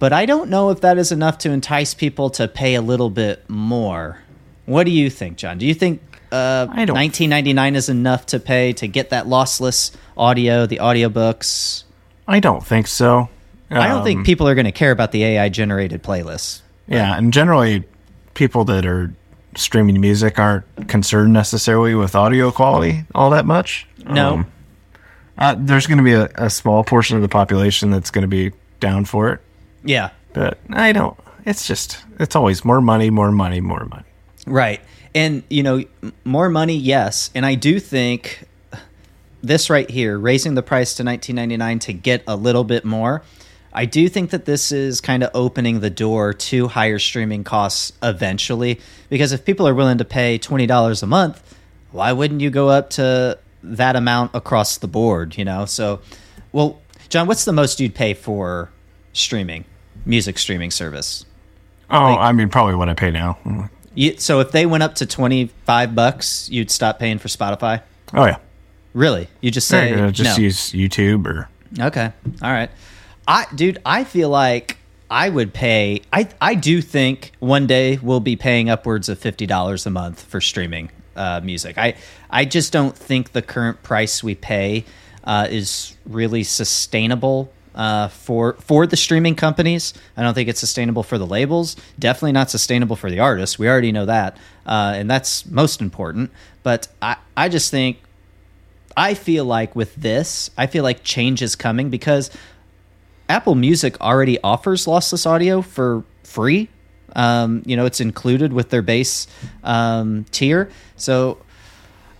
But 0.00 0.12
I 0.12 0.26
don't 0.26 0.50
know 0.50 0.70
if 0.70 0.80
that 0.80 0.98
is 0.98 1.12
enough 1.12 1.38
to 1.38 1.50
entice 1.52 1.94
people 1.94 2.28
to 2.30 2.48
pay 2.48 2.74
a 2.74 2.82
little 2.82 3.10
bit 3.10 3.48
more. 3.48 4.18
What 4.66 4.84
do 4.84 4.90
you 4.90 5.08
think, 5.08 5.36
John? 5.36 5.58
Do 5.58 5.66
you 5.66 5.74
think 5.74 6.00
uh, 6.32 6.66
I 6.70 6.84
don't- 6.84 6.96
19.99 6.96 7.76
is 7.76 7.88
enough 7.88 8.26
to 8.26 8.40
pay 8.40 8.72
to 8.74 8.88
get 8.88 9.10
that 9.10 9.26
lossless 9.26 9.92
audio, 10.16 10.66
the 10.66 10.78
audiobooks? 10.78 11.84
I 12.26 12.40
don't 12.40 12.66
think 12.66 12.88
so. 12.88 13.28
I 13.70 13.86
don't 13.88 13.98
Um, 13.98 14.04
think 14.04 14.26
people 14.26 14.48
are 14.48 14.54
going 14.56 14.64
to 14.66 14.72
care 14.72 14.90
about 14.90 15.12
the 15.12 15.22
AI 15.24 15.48
generated 15.48 16.02
playlists. 16.02 16.60
Yeah, 16.88 17.16
and 17.16 17.32
generally, 17.32 17.84
people 18.34 18.64
that 18.66 18.84
are 18.84 19.14
streaming 19.54 20.00
music 20.00 20.38
aren't 20.38 20.64
concerned 20.88 21.32
necessarily 21.32 21.94
with 21.94 22.14
audio 22.16 22.50
quality 22.50 23.04
all 23.14 23.30
that 23.30 23.44
much. 23.46 23.86
No. 24.04 24.34
Um, 24.34 24.52
uh, 25.38 25.54
there's 25.58 25.86
going 25.86 25.98
to 25.98 26.04
be 26.04 26.12
a, 26.12 26.28
a 26.36 26.50
small 26.50 26.84
portion 26.84 27.16
of 27.16 27.22
the 27.22 27.28
population 27.28 27.90
that's 27.90 28.10
going 28.10 28.22
to 28.22 28.28
be 28.28 28.52
down 28.80 29.04
for 29.04 29.32
it, 29.32 29.40
Yeah. 29.84 30.10
but 30.32 30.58
I 30.70 30.92
don't. 30.92 31.16
It's 31.46 31.66
just, 31.66 31.98
it's 32.20 32.36
always 32.36 32.64
more 32.64 32.80
money, 32.80 33.10
more 33.10 33.32
money, 33.32 33.60
more 33.60 33.84
money. 33.86 34.04
Right. 34.46 34.80
And, 35.14 35.42
you 35.48 35.62
know, 35.62 35.82
more 36.24 36.48
money, 36.48 36.76
yes. 36.76 37.30
And 37.34 37.44
I 37.46 37.54
do 37.54 37.80
think 37.80 38.44
this 39.42 39.70
right 39.70 39.88
here, 39.90 40.18
raising 40.18 40.54
the 40.54 40.62
price 40.62 40.94
to 40.94 41.02
19.99 41.02 41.80
to 41.82 41.92
get 41.92 42.22
a 42.26 42.36
little 42.36 42.64
bit 42.64 42.84
more, 42.84 43.22
I 43.72 43.86
do 43.86 44.08
think 44.08 44.30
that 44.30 44.44
this 44.44 44.70
is 44.70 45.00
kind 45.00 45.22
of 45.22 45.30
opening 45.34 45.80
the 45.80 45.90
door 45.90 46.32
to 46.34 46.68
higher 46.68 46.98
streaming 46.98 47.42
costs 47.42 47.92
eventually. 48.02 48.80
Because 49.08 49.32
if 49.32 49.44
people 49.44 49.66
are 49.66 49.74
willing 49.74 49.98
to 49.98 50.04
pay 50.04 50.38
$20 50.38 51.02
a 51.02 51.06
month, 51.06 51.56
why 51.90 52.12
wouldn't 52.12 52.40
you 52.40 52.50
go 52.50 52.68
up 52.68 52.90
to 52.90 53.38
that 53.62 53.96
amount 53.96 54.32
across 54.34 54.78
the 54.78 54.88
board, 54.88 55.36
you 55.36 55.44
know? 55.44 55.64
So, 55.64 56.00
well, 56.52 56.80
John, 57.08 57.26
what's 57.26 57.44
the 57.44 57.52
most 57.52 57.80
you'd 57.80 57.94
pay 57.94 58.14
for 58.14 58.70
streaming, 59.12 59.64
music 60.06 60.38
streaming 60.38 60.70
service? 60.70 61.24
Oh, 61.90 62.00
Like- 62.00 62.18
I 62.18 62.32
mean, 62.32 62.48
probably 62.48 62.74
what 62.74 62.88
I 62.88 62.94
pay 62.94 63.10
now. 63.10 63.38
You, 63.94 64.16
so 64.18 64.40
if 64.40 64.52
they 64.52 64.64
went 64.64 64.82
up 64.82 64.94
to 64.96 65.06
25 65.06 65.94
bucks, 65.94 66.48
you'd 66.50 66.70
stop 66.70 66.98
paying 66.98 67.18
for 67.18 67.28
Spotify? 67.28 67.82
Oh 68.14 68.24
yeah, 68.24 68.36
Really? 68.94 69.28
You 69.40 69.50
just 69.50 69.68
say 69.68 69.92
Uh, 69.94 70.10
just 70.10 70.38
no. 70.38 70.42
use 70.42 70.72
YouTube 70.72 71.26
or 71.26 71.48
Okay. 71.80 72.10
All 72.42 72.50
right. 72.52 72.70
I 73.28 73.46
dude, 73.54 73.78
I 73.86 74.04
feel 74.04 74.28
like 74.28 74.76
I 75.10 75.28
would 75.28 75.52
pay 75.54 76.02
I 76.12 76.28
I 76.40 76.54
do 76.54 76.80
think 76.82 77.32
one 77.38 77.66
day 77.66 77.98
we'll 78.02 78.20
be 78.20 78.36
paying 78.36 78.68
upwards 78.70 79.08
of 79.08 79.18
$50 79.20 79.86
a 79.86 79.90
month 79.90 80.22
for 80.24 80.40
streaming 80.40 80.90
uh, 81.16 81.40
music. 81.42 81.78
I 81.78 81.94
I 82.30 82.44
just 82.44 82.72
don't 82.72 82.96
think 82.96 83.32
the 83.32 83.42
current 83.42 83.82
price 83.82 84.22
we 84.22 84.34
pay 84.34 84.84
uh, 85.24 85.46
is 85.50 85.96
really 86.06 86.44
sustainable 86.44 87.52
uh, 87.74 88.08
for 88.08 88.54
for 88.54 88.86
the 88.86 88.96
streaming 88.96 89.34
companies. 89.34 89.94
I 90.16 90.22
don't 90.22 90.34
think 90.34 90.48
it's 90.48 90.60
sustainable 90.60 91.02
for 91.02 91.18
the 91.18 91.26
labels. 91.26 91.76
Definitely 91.98 92.32
not 92.32 92.50
sustainable 92.50 92.96
for 92.96 93.10
the 93.10 93.20
artists. 93.20 93.58
We 93.58 93.68
already 93.68 93.92
know 93.92 94.06
that, 94.06 94.36
uh, 94.66 94.94
and 94.96 95.10
that's 95.10 95.46
most 95.46 95.80
important. 95.80 96.30
But 96.62 96.88
I 97.00 97.16
I 97.36 97.48
just 97.48 97.70
think 97.70 97.98
I 98.96 99.14
feel 99.14 99.44
like 99.44 99.74
with 99.74 99.94
this, 99.94 100.50
I 100.56 100.66
feel 100.66 100.82
like 100.82 101.02
change 101.02 101.42
is 101.42 101.56
coming 101.56 101.90
because 101.90 102.30
Apple 103.28 103.54
Music 103.54 104.00
already 104.00 104.38
offers 104.42 104.86
lossless 104.86 105.26
audio 105.26 105.62
for 105.62 106.04
free. 106.24 106.68
Um, 107.14 107.62
you 107.66 107.76
know, 107.76 107.86
it's 107.86 108.00
included 108.00 108.52
with 108.52 108.70
their 108.70 108.82
base 108.82 109.26
um, 109.64 110.24
tier. 110.30 110.70
So 110.96 111.38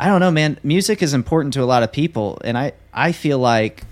I 0.03 0.07
don't 0.07 0.21
know, 0.21 0.31
man. 0.31 0.59
Music 0.63 1.03
is 1.03 1.15
important 1.15 1.55
to 1.55 1.63
a 1.63 1.65
lot 1.65 1.85
of 1.85 1.93
people, 1.93 2.41
and 2.45 2.59
I 2.59 2.73
I 2.93 3.13
feel 3.13 3.39
like 3.39 3.85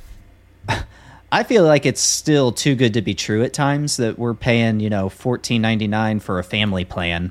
I 1.32 1.44
feel 1.44 1.64
like 1.64 1.86
it's 1.86 2.00
still 2.00 2.50
too 2.50 2.74
good 2.74 2.94
to 2.94 3.02
be 3.02 3.14
true 3.14 3.44
at 3.44 3.52
times 3.52 3.96
that 3.98 4.18
we're 4.18 4.34
paying 4.34 4.80
you 4.80 4.90
know 4.90 5.08
fourteen 5.08 5.62
ninety 5.62 5.86
nine 5.86 6.18
for 6.18 6.40
a 6.40 6.44
family 6.44 6.84
plan, 6.84 7.30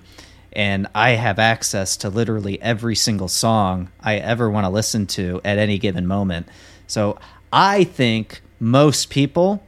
and 0.54 0.88
I 0.96 1.12
have 1.12 1.40
access 1.40 1.98
to 1.98 2.10
literally 2.10 2.62
every 2.62 2.96
single 2.96 3.28
song 3.28 3.92
I 4.00 4.16
ever 4.16 4.50
want 4.50 4.66
to 4.66 4.70
listen 4.70 5.08
to 5.08 5.42
at 5.44 5.58
any 5.58 5.78
given 5.78 6.08
moment. 6.08 6.48
So 6.88 7.20
I 7.52 7.84
think 7.84 8.42
most 8.60 9.10
people, 9.10 9.62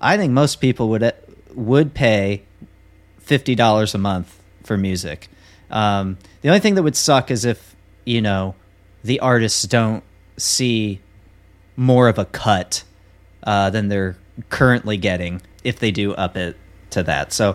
I 0.00 0.16
think 0.16 0.32
most 0.32 0.56
people 0.56 0.90
would 0.90 1.14
would 1.54 1.94
pay 1.94 2.42
fifty 3.30 3.54
dollars 3.54 3.94
a 3.94 3.98
month 3.98 4.28
for 4.64 4.76
music. 4.76 5.28
Um, 5.70 6.18
the 6.42 6.48
only 6.48 6.58
thing 6.58 6.74
that 6.74 6.82
would 6.82 6.96
suck 6.96 7.30
is 7.30 7.44
if 7.44 7.76
you 8.04 8.20
know 8.20 8.56
the 9.04 9.20
artists 9.20 9.62
don't 9.62 10.02
see 10.36 10.98
more 11.76 12.08
of 12.08 12.18
a 12.18 12.24
cut 12.24 12.82
uh, 13.44 13.70
than 13.70 13.86
they're 13.88 14.16
currently 14.48 14.96
getting 14.96 15.40
if 15.62 15.78
they 15.78 15.92
do 15.92 16.12
up 16.12 16.36
it 16.36 16.56
to 16.90 17.02
that. 17.04 17.32
So, 17.32 17.54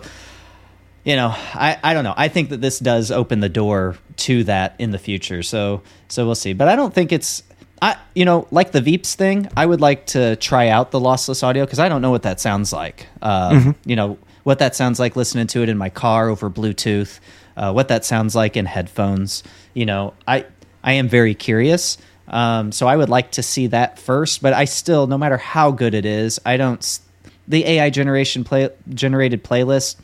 you 1.04 1.14
know, 1.14 1.28
I, 1.36 1.78
I 1.84 1.92
don't 1.94 2.04
know. 2.04 2.14
I 2.16 2.28
think 2.28 2.48
that 2.48 2.60
this 2.60 2.78
does 2.78 3.10
open 3.10 3.40
the 3.40 3.48
door 3.50 3.98
to 4.28 4.44
that 4.44 4.76
in 4.78 4.92
the 4.92 4.98
future. 4.98 5.42
So 5.42 5.82
so 6.08 6.24
we'll 6.24 6.34
see. 6.34 6.54
But 6.54 6.68
I 6.68 6.76
don't 6.76 6.94
think 6.94 7.12
it's 7.12 7.42
I 7.82 7.96
you 8.14 8.24
know 8.24 8.48
like 8.50 8.72
the 8.72 8.80
Veeps 8.80 9.14
thing. 9.14 9.46
I 9.54 9.66
would 9.66 9.82
like 9.82 10.06
to 10.06 10.36
try 10.36 10.68
out 10.68 10.90
the 10.90 11.00
lossless 11.00 11.42
audio 11.42 11.66
because 11.66 11.80
I 11.80 11.90
don't 11.90 12.00
know 12.00 12.10
what 12.10 12.22
that 12.22 12.40
sounds 12.40 12.72
like. 12.72 13.06
Uh, 13.20 13.74
You 13.84 13.96
know 13.96 14.16
what 14.46 14.60
that 14.60 14.76
sounds 14.76 15.00
like 15.00 15.16
listening 15.16 15.48
to 15.48 15.64
it 15.64 15.68
in 15.68 15.76
my 15.76 15.90
car 15.90 16.28
over 16.28 16.48
Bluetooth. 16.48 17.18
Uh, 17.56 17.72
what 17.72 17.88
that 17.88 18.04
sounds 18.04 18.36
like 18.36 18.56
in 18.56 18.64
headphones. 18.64 19.42
You 19.74 19.86
know, 19.86 20.14
I 20.28 20.46
I 20.84 20.92
am 20.92 21.08
very 21.08 21.34
curious. 21.34 21.98
Um, 22.28 22.70
so 22.70 22.86
I 22.86 22.96
would 22.96 23.08
like 23.08 23.32
to 23.32 23.42
see 23.42 23.66
that 23.66 23.98
first, 23.98 24.42
but 24.42 24.52
I 24.52 24.66
still, 24.66 25.08
no 25.08 25.18
matter 25.18 25.36
how 25.36 25.72
good 25.72 25.94
it 25.94 26.04
is, 26.04 26.38
I 26.46 26.58
don't. 26.58 27.00
The 27.48 27.64
AI 27.64 27.90
generation 27.90 28.44
play 28.44 28.70
generated 28.88 29.42
playlist, 29.42 29.96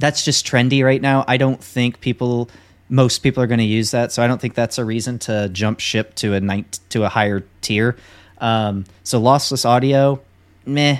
that's 0.00 0.24
just 0.24 0.44
trendy 0.44 0.84
right 0.84 1.00
now. 1.00 1.24
I 1.28 1.36
don't 1.36 1.62
think 1.62 2.00
people, 2.00 2.50
most 2.88 3.20
people 3.20 3.40
are 3.40 3.46
going 3.46 3.58
to 3.58 3.64
use 3.64 3.92
that, 3.92 4.10
so 4.10 4.20
I 4.20 4.26
don't 4.26 4.40
think 4.40 4.54
that's 4.54 4.78
a 4.78 4.84
reason 4.84 5.20
to 5.20 5.48
jump 5.52 5.78
ship 5.78 6.16
to 6.16 6.34
a 6.34 6.40
night 6.40 6.80
to 6.88 7.04
a 7.04 7.08
higher 7.08 7.44
tier. 7.60 7.94
Um, 8.38 8.84
so 9.04 9.22
lossless 9.22 9.64
audio, 9.64 10.20
meh. 10.66 10.98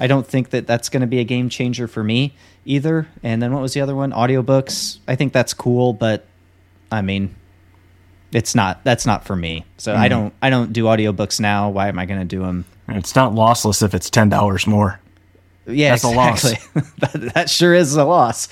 I 0.00 0.06
don't 0.06 0.26
think 0.26 0.50
that 0.50 0.66
that's 0.66 0.88
going 0.88 1.02
to 1.02 1.06
be 1.06 1.18
a 1.18 1.24
game 1.24 1.50
changer 1.50 1.86
for 1.86 2.02
me 2.02 2.34
either. 2.64 3.06
And 3.22 3.42
then 3.42 3.52
what 3.52 3.60
was 3.60 3.74
the 3.74 3.82
other 3.82 3.94
one? 3.94 4.12
Audiobooks. 4.12 4.98
I 5.06 5.14
think 5.14 5.34
that's 5.34 5.52
cool, 5.52 5.92
but 5.92 6.26
I 6.90 7.02
mean, 7.02 7.34
it's 8.32 8.54
not. 8.54 8.82
That's 8.82 9.04
not 9.04 9.24
for 9.24 9.36
me. 9.36 9.66
So 9.76 9.94
I 9.94 10.08
don't. 10.08 10.32
I 10.40 10.50
don't 10.50 10.72
do 10.72 10.84
audiobooks 10.84 11.38
now. 11.38 11.70
Why 11.70 11.88
am 11.88 11.98
I 11.98 12.06
going 12.06 12.20
to 12.20 12.26
do 12.26 12.40
them? 12.40 12.64
It's 12.88 13.14
not 13.14 13.32
lossless 13.32 13.82
if 13.82 13.94
it's 13.94 14.08
ten 14.08 14.28
dollars 14.28 14.66
more. 14.66 14.98
Yeah, 15.66 15.90
That's 15.90 16.04
a 16.04 16.08
loss. 16.08 16.42
that, 16.74 17.30
that 17.34 17.50
sure 17.50 17.74
is 17.74 17.94
a 17.94 18.04
loss. 18.04 18.48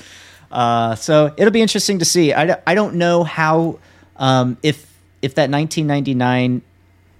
Uh, 0.50 0.94
so 0.94 1.32
it'll 1.36 1.52
be 1.52 1.62
interesting 1.62 1.98
to 1.98 2.04
see. 2.04 2.32
I, 2.32 2.60
I 2.66 2.74
don't 2.74 2.96
know 2.96 3.24
how 3.24 3.78
um, 4.16 4.58
if 4.62 4.86
if 5.22 5.34
that 5.34 5.50
1999 5.50 6.62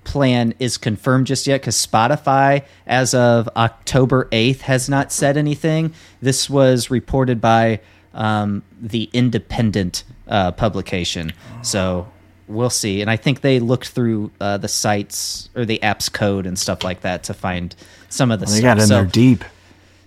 plan 0.08 0.54
is 0.58 0.76
confirmed 0.78 1.26
just 1.28 1.46
yet 1.46 1.60
because 1.60 1.76
Spotify, 1.76 2.64
as 2.86 3.14
of 3.14 3.48
October 3.56 4.28
8th, 4.32 4.60
has 4.62 4.88
not 4.88 5.12
said 5.12 5.36
anything. 5.36 5.92
This 6.20 6.50
was 6.50 6.90
reported 6.90 7.40
by 7.40 7.80
um, 8.14 8.62
the 8.80 9.08
Independent 9.12 10.02
uh, 10.26 10.50
publication. 10.52 11.32
So 11.62 12.08
we'll 12.48 12.70
see. 12.70 13.00
And 13.02 13.10
I 13.10 13.16
think 13.16 13.42
they 13.42 13.60
looked 13.60 13.88
through 13.88 14.30
uh, 14.40 14.56
the 14.58 14.68
sites 14.68 15.50
or 15.54 15.64
the 15.64 15.82
app's 15.82 16.08
code 16.08 16.46
and 16.46 16.58
stuff 16.58 16.82
like 16.82 17.02
that 17.02 17.22
to 17.24 17.34
find 17.34 17.76
some 18.08 18.30
of 18.30 18.40
the 18.40 18.46
Well, 18.46 18.54
they 18.54 18.60
stuff. 18.60 18.76
got 18.76 18.82
in 18.82 18.86
so, 18.88 18.94
there 18.94 19.04
deep. 19.06 19.44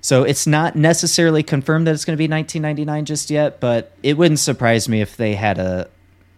so 0.01 0.23
it's 0.23 0.47
not 0.47 0.75
necessarily 0.75 1.43
confirmed 1.43 1.85
that 1.87 1.93
it's 1.93 2.03
going 2.05 2.15
to 2.15 2.17
be 2.17 2.27
1999 2.27 3.05
just 3.05 3.29
yet, 3.29 3.59
but 3.59 3.91
it 4.03 4.17
wouldn't 4.17 4.39
surprise 4.39 4.89
me 4.89 5.01
if 5.01 5.15
they 5.15 5.35
had 5.35 5.59
a 5.59 5.87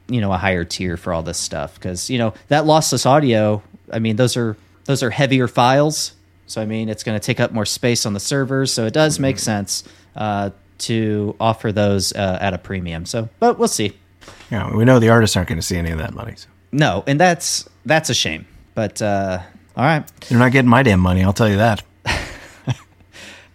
you 0.07 0.21
know 0.21 0.31
a 0.31 0.37
higher 0.37 0.63
tier 0.63 0.97
for 0.97 1.13
all 1.13 1.23
this 1.23 1.37
stuff 1.37 1.75
because 1.75 2.09
you 2.09 2.17
know 2.17 2.33
that 2.47 2.65
lossless 2.65 3.05
audio. 3.05 3.61
I 3.91 3.99
mean, 3.99 4.15
those 4.15 4.37
are 4.37 4.57
those 4.85 5.03
are 5.03 5.09
heavier 5.09 5.47
files, 5.47 6.13
so 6.47 6.61
I 6.61 6.65
mean 6.65 6.89
it's 6.89 7.03
going 7.03 7.19
to 7.19 7.25
take 7.25 7.39
up 7.39 7.51
more 7.51 7.65
space 7.65 8.05
on 8.05 8.13
the 8.13 8.19
servers. 8.19 8.73
So 8.73 8.85
it 8.85 8.93
does 8.93 9.19
make 9.19 9.39
sense 9.39 9.83
uh, 10.15 10.51
to 10.79 11.35
offer 11.39 11.71
those 11.71 12.13
uh, 12.13 12.37
at 12.41 12.53
a 12.53 12.57
premium. 12.57 13.05
So, 13.05 13.29
but 13.39 13.57
we'll 13.57 13.67
see. 13.67 13.97
Yeah, 14.51 14.73
we 14.75 14.85
know 14.85 14.99
the 14.99 15.09
artists 15.09 15.35
aren't 15.35 15.49
going 15.49 15.59
to 15.59 15.65
see 15.65 15.77
any 15.77 15.91
of 15.91 15.97
that 15.97 16.13
money. 16.13 16.35
So. 16.35 16.47
No, 16.71 17.03
and 17.07 17.19
that's 17.19 17.69
that's 17.85 18.09
a 18.09 18.13
shame. 18.13 18.45
But 18.75 19.01
uh, 19.01 19.39
all 19.75 19.83
right. 19.83 20.05
They're 20.29 20.39
not 20.39 20.51
getting 20.51 20.69
my 20.69 20.83
damn 20.83 20.99
money. 20.99 21.23
I'll 21.23 21.33
tell 21.33 21.49
you 21.49 21.57
that. 21.57 21.83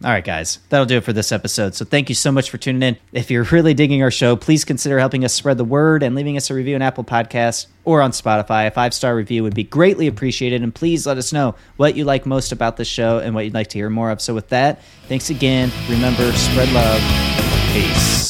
All 0.04 0.10
right, 0.10 0.24
guys, 0.24 0.60
that'll 0.68 0.86
do 0.86 0.98
it 0.98 1.04
for 1.04 1.12
this 1.12 1.32
episode. 1.32 1.74
So, 1.74 1.84
thank 1.84 2.08
you 2.08 2.14
so 2.14 2.30
much 2.30 2.50
for 2.50 2.58
tuning 2.58 2.82
in. 2.82 2.96
If 3.12 3.32
you're 3.32 3.42
really 3.42 3.74
digging 3.74 4.00
our 4.04 4.12
show, 4.12 4.36
please 4.36 4.64
consider 4.64 4.96
helping 5.00 5.24
us 5.24 5.34
spread 5.34 5.58
the 5.58 5.64
word 5.64 6.04
and 6.04 6.14
leaving 6.14 6.36
us 6.36 6.50
a 6.50 6.54
review 6.54 6.76
on 6.76 6.82
Apple 6.82 7.02
Podcasts 7.02 7.66
or 7.84 8.00
on 8.00 8.12
Spotify. 8.12 8.68
A 8.68 8.70
five 8.70 8.94
star 8.94 9.16
review 9.16 9.42
would 9.42 9.56
be 9.56 9.64
greatly 9.64 10.06
appreciated. 10.06 10.62
And 10.62 10.72
please 10.72 11.04
let 11.04 11.18
us 11.18 11.32
know 11.32 11.56
what 11.78 11.96
you 11.96 12.04
like 12.04 12.26
most 12.26 12.52
about 12.52 12.76
this 12.76 12.88
show 12.88 13.18
and 13.18 13.34
what 13.34 13.44
you'd 13.44 13.54
like 13.54 13.68
to 13.68 13.78
hear 13.78 13.90
more 13.90 14.12
of. 14.12 14.20
So, 14.20 14.34
with 14.34 14.50
that, 14.50 14.82
thanks 15.08 15.30
again. 15.30 15.72
Remember, 15.88 16.30
spread 16.32 16.70
love. 16.72 18.27